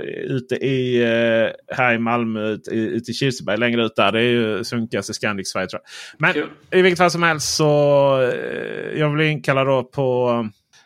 [0.06, 4.12] ute i, eh, här i Malmö, ute, ute i Kirseberg längre ut där.
[4.12, 5.90] Det är ju sunkigaste Scandic Sverige tror jag.
[6.18, 6.52] Men cool.
[6.70, 10.30] i vilket fall som helst så eh, jag blev inkallad då på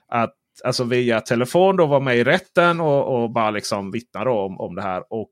[0.09, 0.35] att
[0.65, 4.61] alltså via telefon då vara med i rätten och, och bara liksom vittna då om,
[4.61, 5.03] om det här.
[5.11, 5.31] Och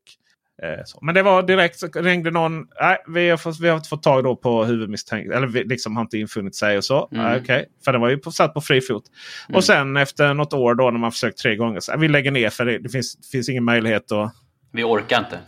[1.00, 2.66] Men det var direkt så ringde någon.
[2.80, 5.32] Nej, vi har, fått, vi har inte fått tag då på huvudmisstänkt.
[5.32, 7.08] Eller liksom har inte infunnit sig och så.
[7.12, 7.26] Mm.
[7.26, 7.64] Eh, okay.
[7.84, 9.04] För den var ju på, satt på fri fot.
[9.48, 9.56] Mm.
[9.56, 11.80] Och sen efter något år då när man försökt tre gånger.
[11.80, 14.34] Så, vi lägger ner för det, det finns, finns ingen möjlighet att...
[14.72, 15.38] Vi orkar inte.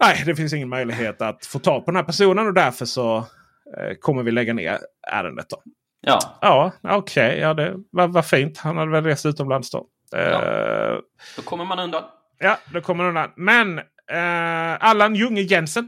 [0.00, 3.16] Nej, det finns ingen möjlighet att få tag på den här personen och därför så
[3.16, 4.78] eh, kommer vi lägga ner
[5.12, 5.46] ärendet.
[5.50, 5.62] Då.
[6.00, 7.28] Ja, ja okej.
[7.28, 8.58] Okay, ja, det var, var fint.
[8.58, 9.86] Han hade väl rest utomlands då.
[10.10, 10.18] Ja.
[10.18, 10.98] Eh,
[11.36, 12.02] då kommer man undan.
[12.38, 13.30] Ja, då kommer man undan.
[13.36, 13.80] Men
[14.12, 15.84] Uh, Allan Junge Jensen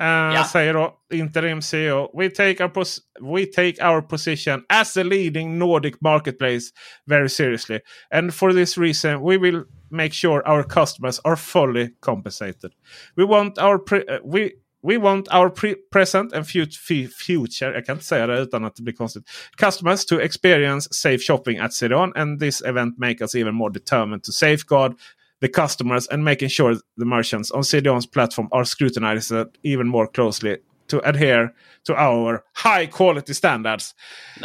[0.00, 0.44] uh, ja.
[0.52, 2.10] säger då interim CEO.
[2.14, 2.84] We take, our
[3.20, 6.70] we take our position as a leading Nordic marketplace
[7.06, 7.80] very seriously.
[8.10, 12.72] And for this reason we will make sure our customers are fully compensated.
[13.16, 14.50] We want our uh, we
[14.82, 15.50] We want our
[15.90, 19.24] present and future, jag kan inte säga det utan att det blir konstigt,
[19.56, 24.24] customers to experience safe shopping at CDON and this event make us even more determined
[24.24, 24.92] to safeguard
[25.40, 30.56] the customers and making sure the merchants on CDON's platform are scrutinized even more closely
[30.88, 31.48] to adhere
[31.86, 33.94] to our high quality standards.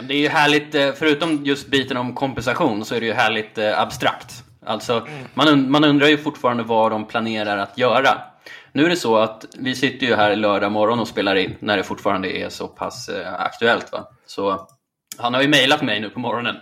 [0.07, 3.57] Det är ju härligt, eh, förutom just biten om kompensation så är det ju härligt
[3.57, 4.43] eh, abstrakt.
[4.65, 5.27] Alltså, mm.
[5.33, 8.21] man, man undrar ju fortfarande vad de planerar att göra.
[8.71, 11.77] Nu är det så att vi sitter ju här lördag morgon och spelar in när
[11.77, 13.91] det fortfarande är så pass eh, aktuellt.
[13.91, 14.07] Va?
[14.25, 14.67] Så
[15.17, 16.55] han har ju mejlat mig nu på morgonen.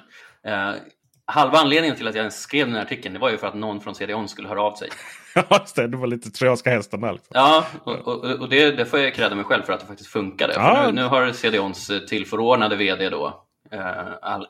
[1.33, 3.55] Eh, halva anledningen till att jag skrev den här artikeln det var ju för att
[3.55, 4.89] någon från CDON skulle höra av sig.
[5.35, 7.13] Ja, det, var lite trojanska hästen där.
[7.13, 7.31] Liksom.
[7.33, 10.09] Ja, och, och, och det, det, får jag credda mig själv för att det faktiskt
[10.09, 10.53] funkade.
[10.53, 10.83] Ja.
[10.85, 13.79] Nu, nu, har CDONs tillförordnade VD då, eh,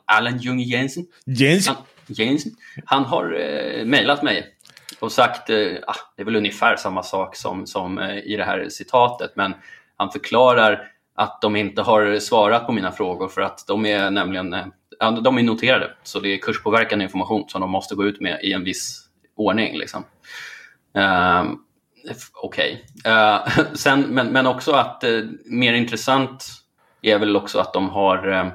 [0.04, 1.06] Allen Jung Jensen.
[1.26, 1.74] Jensen.
[1.74, 2.52] Han, Jensen.
[2.84, 4.46] Han har eh, mejlat mig
[5.00, 8.44] och sagt, eh, ah, det är väl ungefär samma sak som, som eh, i det
[8.44, 9.54] här citatet, men
[9.96, 14.52] han förklarar att de inte har svarat på mina frågor för att de är nämligen
[14.52, 14.66] eh,
[14.98, 18.52] de är noterade, så det är kurspåverkande information som de måste gå ut med i
[18.52, 19.04] en viss
[19.36, 19.78] ordning.
[19.78, 20.04] Liksom.
[20.98, 21.52] Uh,
[22.42, 22.84] Okej.
[23.02, 23.96] Okay.
[23.96, 26.44] Uh, men, men också att uh, mer intressant
[27.02, 28.46] är väl också att de har, uh,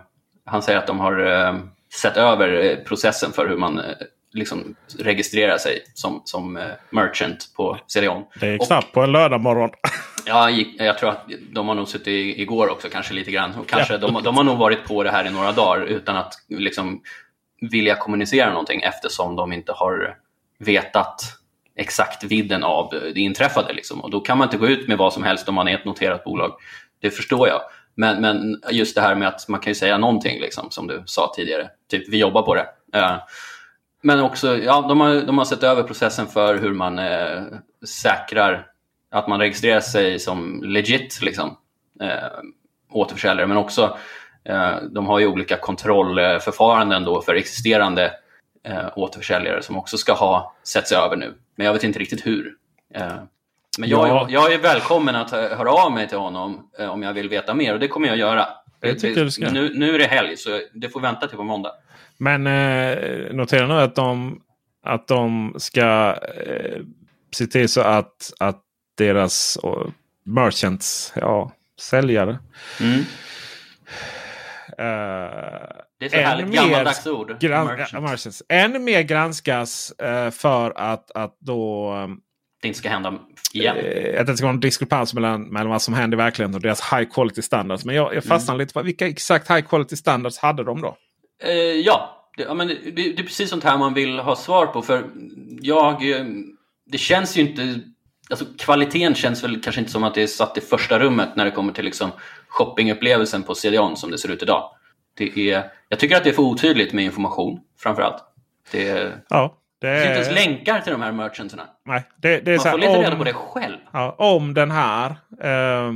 [0.45, 1.61] han säger att de har
[2.01, 3.81] sett över processen för hur man
[4.33, 8.23] liksom registrerar sig som, som merchant på CDON.
[8.39, 9.69] Det är knappt på en lördag morgon.
[10.29, 13.55] Ja, jag tror att de har nog suttit igår också kanske lite grann.
[13.55, 13.99] Och kanske, ja.
[13.99, 17.01] de, de, har nog varit på det här i några dagar utan att liksom
[17.61, 20.17] vilja kommunicera någonting eftersom de inte har
[20.59, 21.21] vetat
[21.75, 23.73] exakt vidden av det inträffade.
[23.73, 24.01] Liksom.
[24.01, 25.85] Och då kan man inte gå ut med vad som helst om man är ett
[25.85, 26.51] noterat bolag.
[27.01, 27.61] Det förstår jag.
[27.95, 31.03] Men, men just det här med att man kan ju säga någonting, liksom, som du
[31.05, 31.69] sa tidigare.
[31.91, 32.67] Typ, vi jobbar på det.
[34.01, 37.43] Men också, ja, de har, de har sett över processen för hur man uh,
[37.87, 38.65] säkrar
[39.11, 41.57] att man registrerar sig som legit liksom,
[42.01, 42.39] eh,
[42.91, 43.97] återförsäljare men också
[44.43, 48.13] eh, de har ju olika kontrollförfaranden då för existerande
[48.63, 51.33] eh, återförsäljare som också ska ha setts över nu.
[51.55, 52.55] Men jag vet inte riktigt hur.
[52.95, 53.13] Eh,
[53.79, 54.27] men jag, ja.
[54.29, 57.73] jag, är välkommen att höra av mig till honom eh, om jag vill veta mer
[57.73, 58.47] och det kommer jag göra.
[58.81, 59.51] Jag ska.
[59.51, 61.71] Nu, nu är det helg så det får vänta till på måndag.
[62.17, 64.41] Men eh, notera nu att de,
[64.83, 66.81] att de ska eh,
[67.31, 68.61] se till så att, att
[68.99, 69.57] deras
[70.23, 72.39] merchants, ja, säljare.
[72.79, 72.99] Mm.
[72.99, 73.05] Uh,
[75.99, 77.39] det är så härligt gammaldags ord.
[77.39, 77.65] Gran
[78.03, 78.43] merchants.
[78.49, 82.21] Än mer granskas uh, för att, att då um,
[82.61, 83.19] det inte ska hända
[83.53, 83.77] igen.
[83.77, 86.61] Eh, att det ska vara en diskrepans mellan, mellan vad som händer i verkligheten och
[86.61, 87.85] deras high quality standards.
[87.85, 88.61] Men jag, jag fastnar mm.
[88.61, 90.97] lite på vilka exakt high quality standards hade de då?
[91.83, 94.81] Ja, det, ja men det, det, är precis sånt här man vill ha svar på.
[94.81, 95.03] För
[95.61, 96.03] jag,
[96.85, 97.79] det känns ju inte...
[98.29, 101.45] Alltså kvaliteten känns väl kanske inte som att det är satt i första rummet när
[101.45, 102.11] det kommer till liksom
[102.47, 104.71] shoppingupplevelsen på CDON som det ser ut idag.
[105.17, 108.23] Det är, jag tycker att det är för otydligt med information framförallt.
[108.71, 109.93] Det, ja, det, är...
[109.93, 111.67] det finns inte ens länkar till de här merchantsarna.
[111.85, 113.77] Nej, det, det är Man får lite om, reda på det själv.
[113.93, 115.09] Ja, om den här.
[115.41, 115.93] Eh,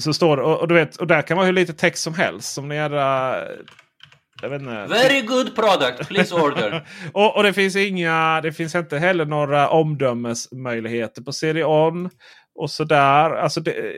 [0.00, 2.14] så står det, och, och, du vet, och där kan vara hur lite text som
[2.14, 2.54] helst.
[2.54, 3.34] Som jädra...
[4.88, 6.88] Very good product, please order.
[7.12, 12.10] och, och, det finns inga, det finns inte heller några omdömesmöjligheter på CD-ON.
[12.54, 13.30] Och sådär.
[13.30, 13.94] Alltså det,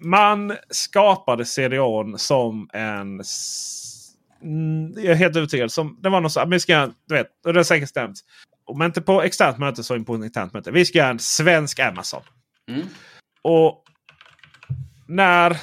[0.00, 3.22] man skapade CD-ON som en...
[4.42, 5.72] Mm, jag är helt övertygad.
[5.72, 8.20] Som, det var något så, vi ska, du vet, och det har säkert stämt.
[8.64, 10.70] Om inte på externt möte så på internt möte.
[10.70, 12.22] Vi ska göra en svensk Amazon.
[12.70, 12.86] Mm.
[13.42, 13.84] Och
[15.06, 15.56] när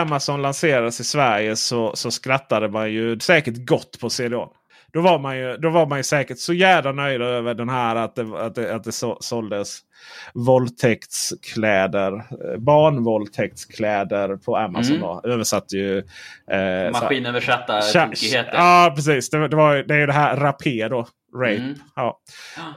[0.00, 4.48] Amazon lanserades i Sverige så, så skrattade man ju säkert gott på CD-ON.
[4.92, 7.96] Då var, man ju, då var man ju säkert så jävla nöjd över den här
[7.96, 9.80] att det, att det, att det så, såldes
[10.34, 12.12] våldtäktskläder.
[12.12, 14.96] Eh, barnvåldtäktskläder på Amazon.
[14.96, 15.08] Mm.
[15.08, 15.20] Då.
[15.24, 15.98] Översatt ju...
[16.50, 18.54] Eh, Maskinöversatta tokigheter.
[18.54, 19.30] Ja precis.
[19.30, 21.06] Det, det, var, det är ju det här rapé då.
[21.36, 21.56] Rape.
[21.56, 21.74] Mm.
[21.96, 22.20] Ja.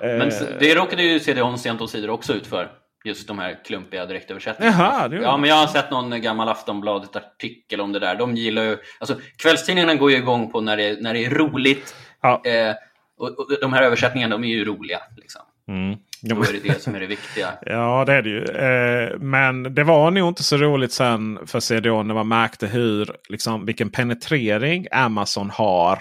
[0.01, 2.69] Men eh, det råkade ju CD-ON sent och sidor också ut för.
[3.07, 4.77] Just de här klumpiga direktöversättningarna.
[4.77, 8.15] Jaha, det ja, men jag har sett någon gammal Aftonbladet-artikel om det där.
[8.15, 8.77] De gillar ju...
[8.99, 11.95] Alltså, kvällstidningarna går ju igång på när det, när det är roligt.
[12.21, 12.41] Ja.
[12.45, 12.75] Eh,
[13.17, 14.99] och, och, de här översättningarna, de är ju roliga.
[15.17, 15.41] Liksom.
[15.67, 15.97] Mm.
[16.21, 17.47] Då är det det som är det viktiga.
[17.65, 18.43] ja, det är det ju.
[18.43, 23.15] Eh, men det var nog inte så roligt sen för CDO när man märkte hur,
[23.29, 25.99] liksom, vilken penetrering Amazon har.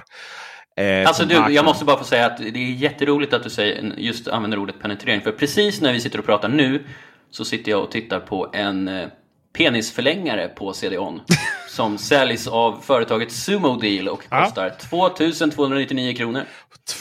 [0.77, 3.93] Eh, alltså du, jag måste bara få säga att det är jätteroligt att du säger,
[3.97, 5.21] just använder ordet penetrering.
[5.21, 6.85] För precis när vi sitter och pratar nu
[7.31, 9.09] så sitter jag och tittar på en eh,
[9.53, 11.21] penisförlängare på CD-ON.
[11.77, 15.11] som säljs av företaget Sumo Deal och kostar ja.
[15.17, 16.45] 2299 kronor.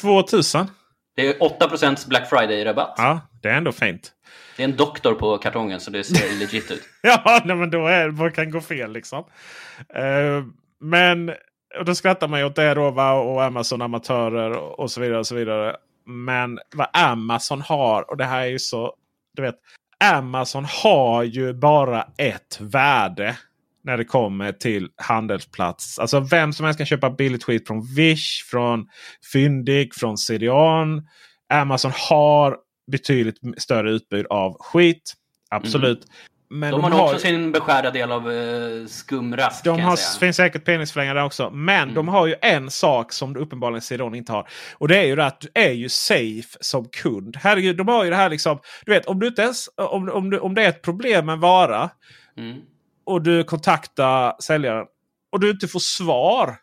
[0.01, 0.67] 2000?
[1.15, 2.93] Det är 8% Black Friday-rabatt.
[2.97, 4.11] Ja, det är ändå fint.
[4.57, 6.83] Det är en doktor på kartongen så det ser legit ut.
[7.01, 9.19] ja, nej, men då är, vad kan gå fel liksom.
[9.19, 10.45] Uh,
[10.79, 11.31] men
[11.79, 13.13] och då skrattar man ju åt det då va?
[13.13, 15.19] och Amazon amatörer och så vidare.
[15.19, 15.75] och så vidare.
[16.05, 18.93] Men vad Amazon har och det här är ju så.
[19.35, 19.55] Du vet.
[20.03, 23.37] Amazon har ju bara ett värde
[23.83, 25.99] när det kommer till handelsplats.
[25.99, 28.87] Alltså vem som helst kan köpa billigt skit från Wish, från
[29.33, 31.07] Fyndig, från CDON.
[31.53, 32.57] Amazon har
[32.91, 35.13] betydligt större utbud av skit.
[35.49, 35.97] Absolut.
[35.97, 36.09] Mm.
[36.49, 39.63] Men de, de har också sin beskärda del av uh, skumrask.
[39.63, 41.49] De har, finns säkert penisförlängare också.
[41.49, 41.95] Men mm.
[41.95, 44.47] de har ju en sak som uppenbarligen Cedon inte har.
[44.77, 47.37] Och det är ju det att du är ju safe som kund.
[47.37, 48.59] Herregud, de har ju det här liksom.
[48.85, 51.33] Du vet om du inte ens, om, om, du, om det är ett problem med
[51.33, 51.89] en vara.
[52.37, 52.57] Mm.
[53.05, 54.85] Och du kontaktar säljaren.
[55.31, 56.55] Och du inte får svar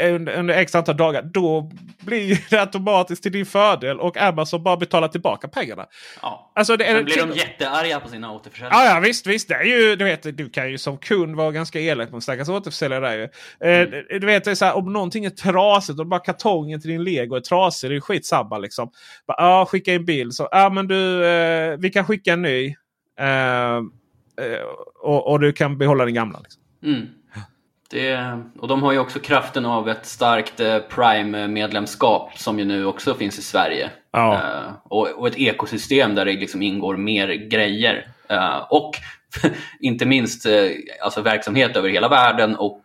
[0.00, 1.22] under, under x antal dagar.
[1.22, 1.70] Då
[2.00, 5.86] blir det automatiskt till din fördel och Amazon bara betalar tillbaka pengarna.
[6.22, 6.52] Ja.
[6.54, 8.74] Alltså, det, Sen blir de jättearga på sina återförsäljare.
[8.74, 9.48] Ja, ja visst, visst.
[9.48, 12.48] Det är ju, du, vet, du kan ju som kund vara ganska elak mot stackars
[12.48, 13.08] återförsäljare.
[13.08, 13.22] Där ju.
[13.22, 13.94] Eh, mm.
[14.10, 16.90] Eh, du vet, det är så här, om någonting är trasigt, om bara kartongen till
[16.90, 18.58] din lego är trasig, det är skitsamma.
[18.58, 18.90] Liksom.
[19.26, 20.34] Bara, ja, skicka in bild.
[20.34, 22.74] Så, ja, men du, eh, vi kan skicka en ny.
[23.20, 24.62] Eh, eh
[25.02, 26.38] och, och, du kan behålla den gamla.
[26.38, 26.62] Liksom.
[26.84, 27.06] Mm.
[27.90, 32.86] Det, och de har ju också kraften av ett starkt eh, Prime-medlemskap som ju nu
[32.86, 33.90] också finns i Sverige.
[34.12, 34.32] Ja.
[34.32, 38.06] Uh, och, och, ett ekosystem där det liksom ingår mer grejer.
[38.30, 38.90] Uh, och
[39.80, 40.52] inte minst uh,
[41.02, 42.82] alltså verksamhet över hela världen och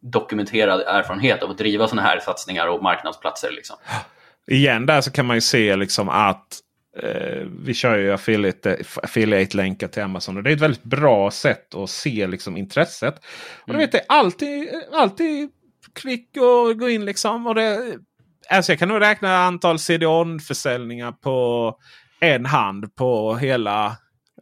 [0.00, 3.50] dokumenterad erfarenhet av att driva sådana här satsningar och marknadsplatser.
[3.50, 3.76] Liksom.
[4.50, 6.58] Igen där så kan man ju se liksom att
[6.96, 8.12] Eh, vi kör ju
[9.02, 10.36] affiliate-länkar till Amazon.
[10.36, 13.14] Och det är ett väldigt bra sätt att se liksom, intresset.
[13.62, 13.78] Och mm.
[13.78, 15.50] du vet, det är alltid, alltid
[15.92, 17.46] klick och gå in liksom.
[17.46, 17.98] Och det,
[18.50, 21.76] alltså jag kan nog räkna antal CDON-försäljningar på
[22.20, 23.96] en hand på hela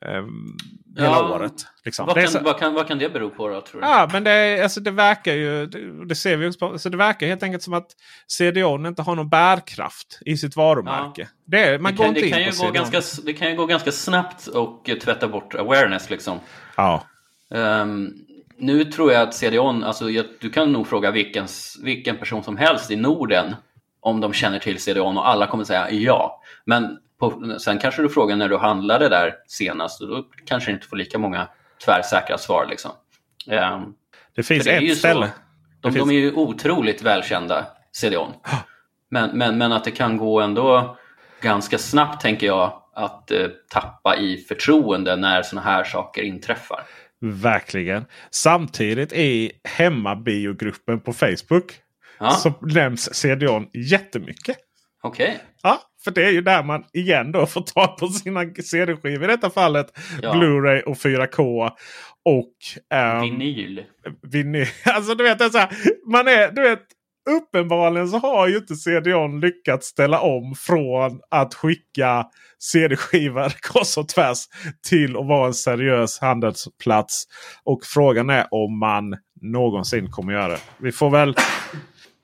[0.06, 0.56] um,
[1.00, 1.52] hela ja, året.
[1.84, 2.06] Liksom.
[2.06, 3.60] Vad, kan, så, vad, kan, vad kan det bero på då?
[3.60, 3.86] Tror du?
[3.86, 6.96] Ja, men det, alltså, det verkar ju, det, det ser vi också på, alltså, det
[6.96, 7.90] verkar helt enkelt som att
[8.26, 11.22] CDON inte har någon bärkraft i sitt varumärke.
[11.22, 11.26] Ja.
[11.44, 13.66] Det, man det, går kan, inte det, kan ju gå ganska, det kan ju gå
[13.66, 16.38] ganska snabbt och tvätta bort awareness liksom.
[16.76, 17.04] Ja.
[17.48, 18.14] Um,
[18.56, 21.46] nu tror jag att CDON, alltså, jag, du kan nog fråga vilken,
[21.82, 23.54] vilken person som helst i Norden
[24.00, 26.42] om de känner till CDON och alla kommer säga ja.
[26.64, 30.74] Men på, sen kanske du frågar när du handlade där senast och då kanske du
[30.74, 31.48] inte får lika många
[31.84, 32.66] tvärsäkra svar.
[32.70, 32.90] Liksom.
[33.46, 33.94] Um,
[34.34, 35.26] det finns det ett ställe.
[35.26, 35.32] Så,
[35.80, 36.08] de, finns...
[36.08, 38.32] de, är ju otroligt välkända, CDON.
[39.10, 40.96] Men, men, men att det kan gå ändå
[41.40, 46.80] ganska snabbt, tänker jag, att eh, tappa i förtroende när sådana här saker inträffar.
[47.20, 48.04] Verkligen.
[48.30, 51.80] Samtidigt i hemmabiogruppen på Facebook
[52.20, 52.30] Ja.
[52.30, 54.56] så nämns CDON jättemycket.
[55.02, 55.40] Okej.
[55.62, 59.24] Ja, för det är ju där man igen då får tag på sina CD-skivor.
[59.24, 60.32] I detta fallet Ja.
[60.34, 61.70] Blu-ray och 4K.
[62.24, 62.52] Och
[62.94, 63.84] ehm, Vinyl.
[64.22, 64.66] vinyl.
[64.84, 65.70] Alltså du vet, det är så här,
[66.12, 66.82] man är, du vet,
[67.30, 72.26] uppenbarligen så har ju inte CDON lyckats ställa om från att skicka
[72.58, 74.38] CD-skivor kors och tvärs
[74.88, 77.24] till att vara en seriös handelsplats.
[77.64, 80.60] Och frågan är om man någonsin kommer göra det.
[80.78, 81.34] Vi får väl,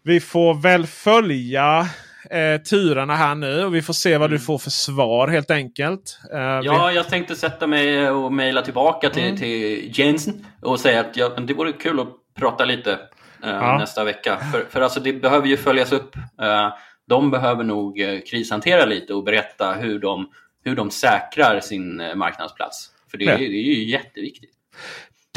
[0.04, 1.86] vi får väl följa
[2.30, 3.64] eh, turerna här nu.
[3.64, 6.18] Och vi får se vad du får för svar helt enkelt.
[6.32, 9.36] Eh, vi- Ja, jag tänkte sätta mig och mejla tillbaka till, Mm.
[9.36, 12.08] till Jensen och säga att ja, det vore kul att
[12.38, 13.78] prata lite eh, Ja.
[13.78, 14.36] nästa vecka.
[14.52, 16.16] För, för alltså, det behöver ju följas upp.
[16.42, 16.72] Eh,
[17.08, 20.28] de behöver nog eh, krishantera lite och berätta hur de,
[20.64, 22.90] hur de säkrar sin eh, marknadsplats.
[23.10, 23.36] För det, är- Ja.
[23.38, 24.50] det är ju jätteviktigt.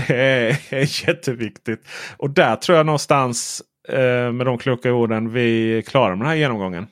[0.08, 0.14] Det
[0.72, 1.88] är jätteviktigt.
[2.18, 3.62] Och där tror jag någonstans
[4.34, 6.88] med de kloka orden vi klarar med den här genomgången.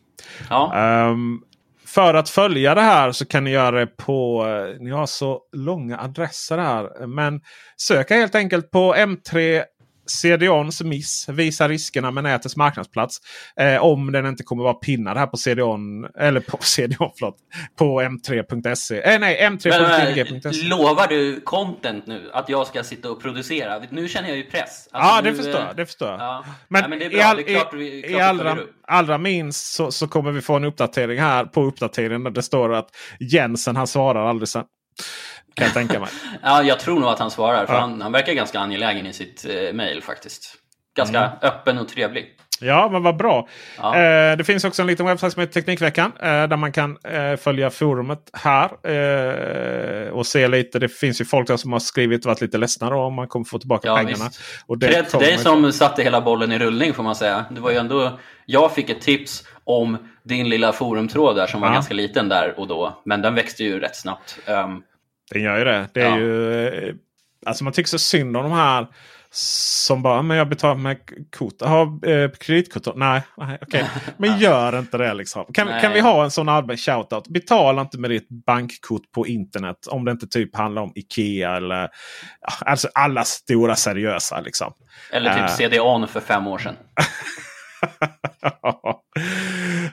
[0.49, 1.39] Ja, Ehm,
[1.85, 4.45] för att följa det här så kan ni göra det på...
[4.47, 7.07] eh, Ni har så långa adresser här.
[7.07, 7.41] Men
[7.77, 9.63] söka helt enkelt på M3
[10.07, 11.29] CDONs miss.
[11.29, 13.17] Visa riskerna med nätets marknadsplats.
[13.59, 16.05] Eh, om den inte kommer vara pinnad här på CDON.
[16.19, 17.37] Eller på CDON, förlåt.
[17.77, 19.01] På m3.se.
[19.01, 20.63] Eh, nej, men, eh, m3.gbg.se.
[20.67, 22.29] lovar du content nu?
[22.33, 23.81] Att jag ska sitta och producera?
[23.89, 24.89] Nu känner jag ju press.
[24.91, 25.75] Ja, Alltså, det nu, förstår eh, jag.
[25.75, 26.19] Det förstår jag.
[26.19, 26.45] Ja.
[26.67, 29.17] Men, Nej, men det är i, all, det är klart i, vi, i allra, allra
[29.17, 32.23] minst så, så kommer vi få en uppdatering här på uppdateringen.
[32.23, 32.89] Där det står att
[33.19, 34.63] Jensen han svarar aldrig sen.
[35.57, 36.09] Kan jag tänka mig.
[36.43, 37.79] Ja, jag tror nog att han svarar, för Ja.
[37.79, 40.55] han, han verkar ganska angelägen i sitt eh, mejl faktiskt.
[40.97, 41.31] Ganska Mm.
[41.41, 42.25] öppen och trevlig.
[42.61, 43.47] Ja, men vad bra.
[43.77, 43.95] Ja.
[43.97, 46.11] Eh, det finns också en liten webbsajt som heter Teknikveckan.
[46.19, 48.69] Eh, där man kan eh, följa forumet här.
[48.91, 50.79] Eh, och se lite.
[50.79, 53.27] Det finns ju folk där som har skrivit och varit lite ledsna då, om man
[53.27, 54.25] kommer få tillbaka Ja, pengarna.
[54.25, 54.41] visst.
[54.67, 57.45] Och det kommer dig som satte hela bollen i rullning får man säga.
[57.51, 61.67] Det var ju ändå, jag fick ett tips om din lilla forumtråd där som var
[61.67, 61.73] Ja.
[61.73, 63.01] ganska liten där och då.
[63.05, 64.39] Men den växte ju rätt snabbt.
[64.47, 64.83] Um,
[65.31, 65.87] Den gör ju det.
[65.93, 66.17] det är Ja.
[66.17, 66.95] ju, eh,
[67.45, 68.87] alltså man tycker så synd om de här
[69.31, 70.97] som bara men jag betalar med
[71.37, 71.53] kort.
[71.59, 72.95] Jaha, eh, kreditkort?
[72.95, 73.85] Nej, nej okej.
[74.17, 75.45] Men gör inte det liksom.
[75.53, 75.81] Kan, Nej.
[75.81, 77.27] kan vi ha en sån allmän shoutout?
[77.27, 79.87] Betala inte med ditt bankkort på internet.
[79.89, 81.89] Om det inte typ handlar om Ikea eller
[82.65, 84.73] alltså alla stora seriösa liksom.
[85.11, 85.47] eller typ Äh.
[85.55, 86.75] CD-ON för fem år sedan.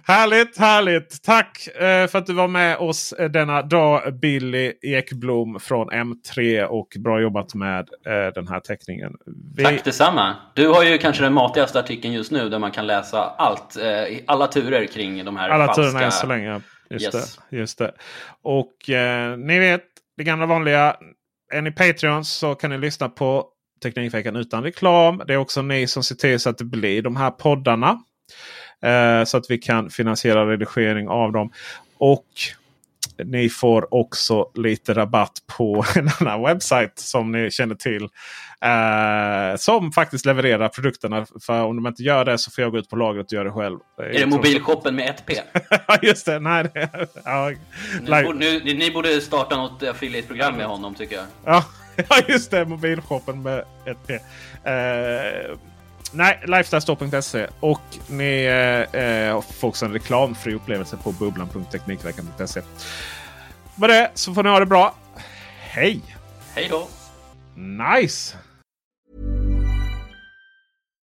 [0.05, 1.23] härligt, härligt!
[1.23, 6.65] Tack eh, för att du var med oss eh, denna dag Billy Ekblom från M3
[6.65, 9.13] och bra jobbat med eh, den här teckningen.
[9.57, 9.65] Vi...
[9.65, 10.37] Tack detsamma.
[10.55, 14.19] Du har ju kanske den matigaste artikeln just nu där man kan läsa allt, eh,
[14.27, 15.83] alla turer kring de här Alla falska...
[15.83, 16.61] turerna än så länge.
[16.91, 17.41] Just, Yes.
[17.51, 17.93] det, just det.
[18.43, 18.73] Och
[19.39, 19.85] ni vet
[20.17, 20.97] det gamla vanliga.
[21.53, 23.47] Är ni Patreons så kan ni lyssna på
[23.83, 25.23] Teknikveckan utan reklam.
[25.27, 27.99] Det är också ni som ser till så att det blir de här poddarna.
[28.83, 31.53] Eh, så att vi kan finansiera redigering av dem.
[31.99, 32.27] Och
[33.25, 38.09] ni får också lite rabatt på en annan webbsajt som ni känner till.
[38.65, 41.27] Eh, som faktiskt levererar produkterna.
[41.47, 43.45] För om de inte gör det så får jag gå ut på lagret och göra
[43.45, 43.79] det själv.
[43.99, 45.35] Är det mobilshoppen med ett P?
[45.89, 46.39] Ja just det.
[46.39, 46.89] Nej, det
[47.25, 47.53] ja,
[48.01, 51.25] Ni borde, nu, ni borde starta något affiliate-program med honom tycker jag.
[51.45, 51.65] ja,
[52.09, 52.65] ja just det.
[52.65, 54.15] Mobilshoppen med ett P.
[54.15, 55.57] Eh,
[56.13, 57.47] nej, lifestylestore.se.
[57.61, 58.45] Och ni
[58.93, 62.63] eh, får också en reklamfri upplevelse på bubblan.teknikveckan.se.
[63.75, 64.95] Med det så får ni ha det bra.
[65.59, 66.01] Hej!
[66.55, 66.89] Hej då!
[67.55, 68.37] Nice!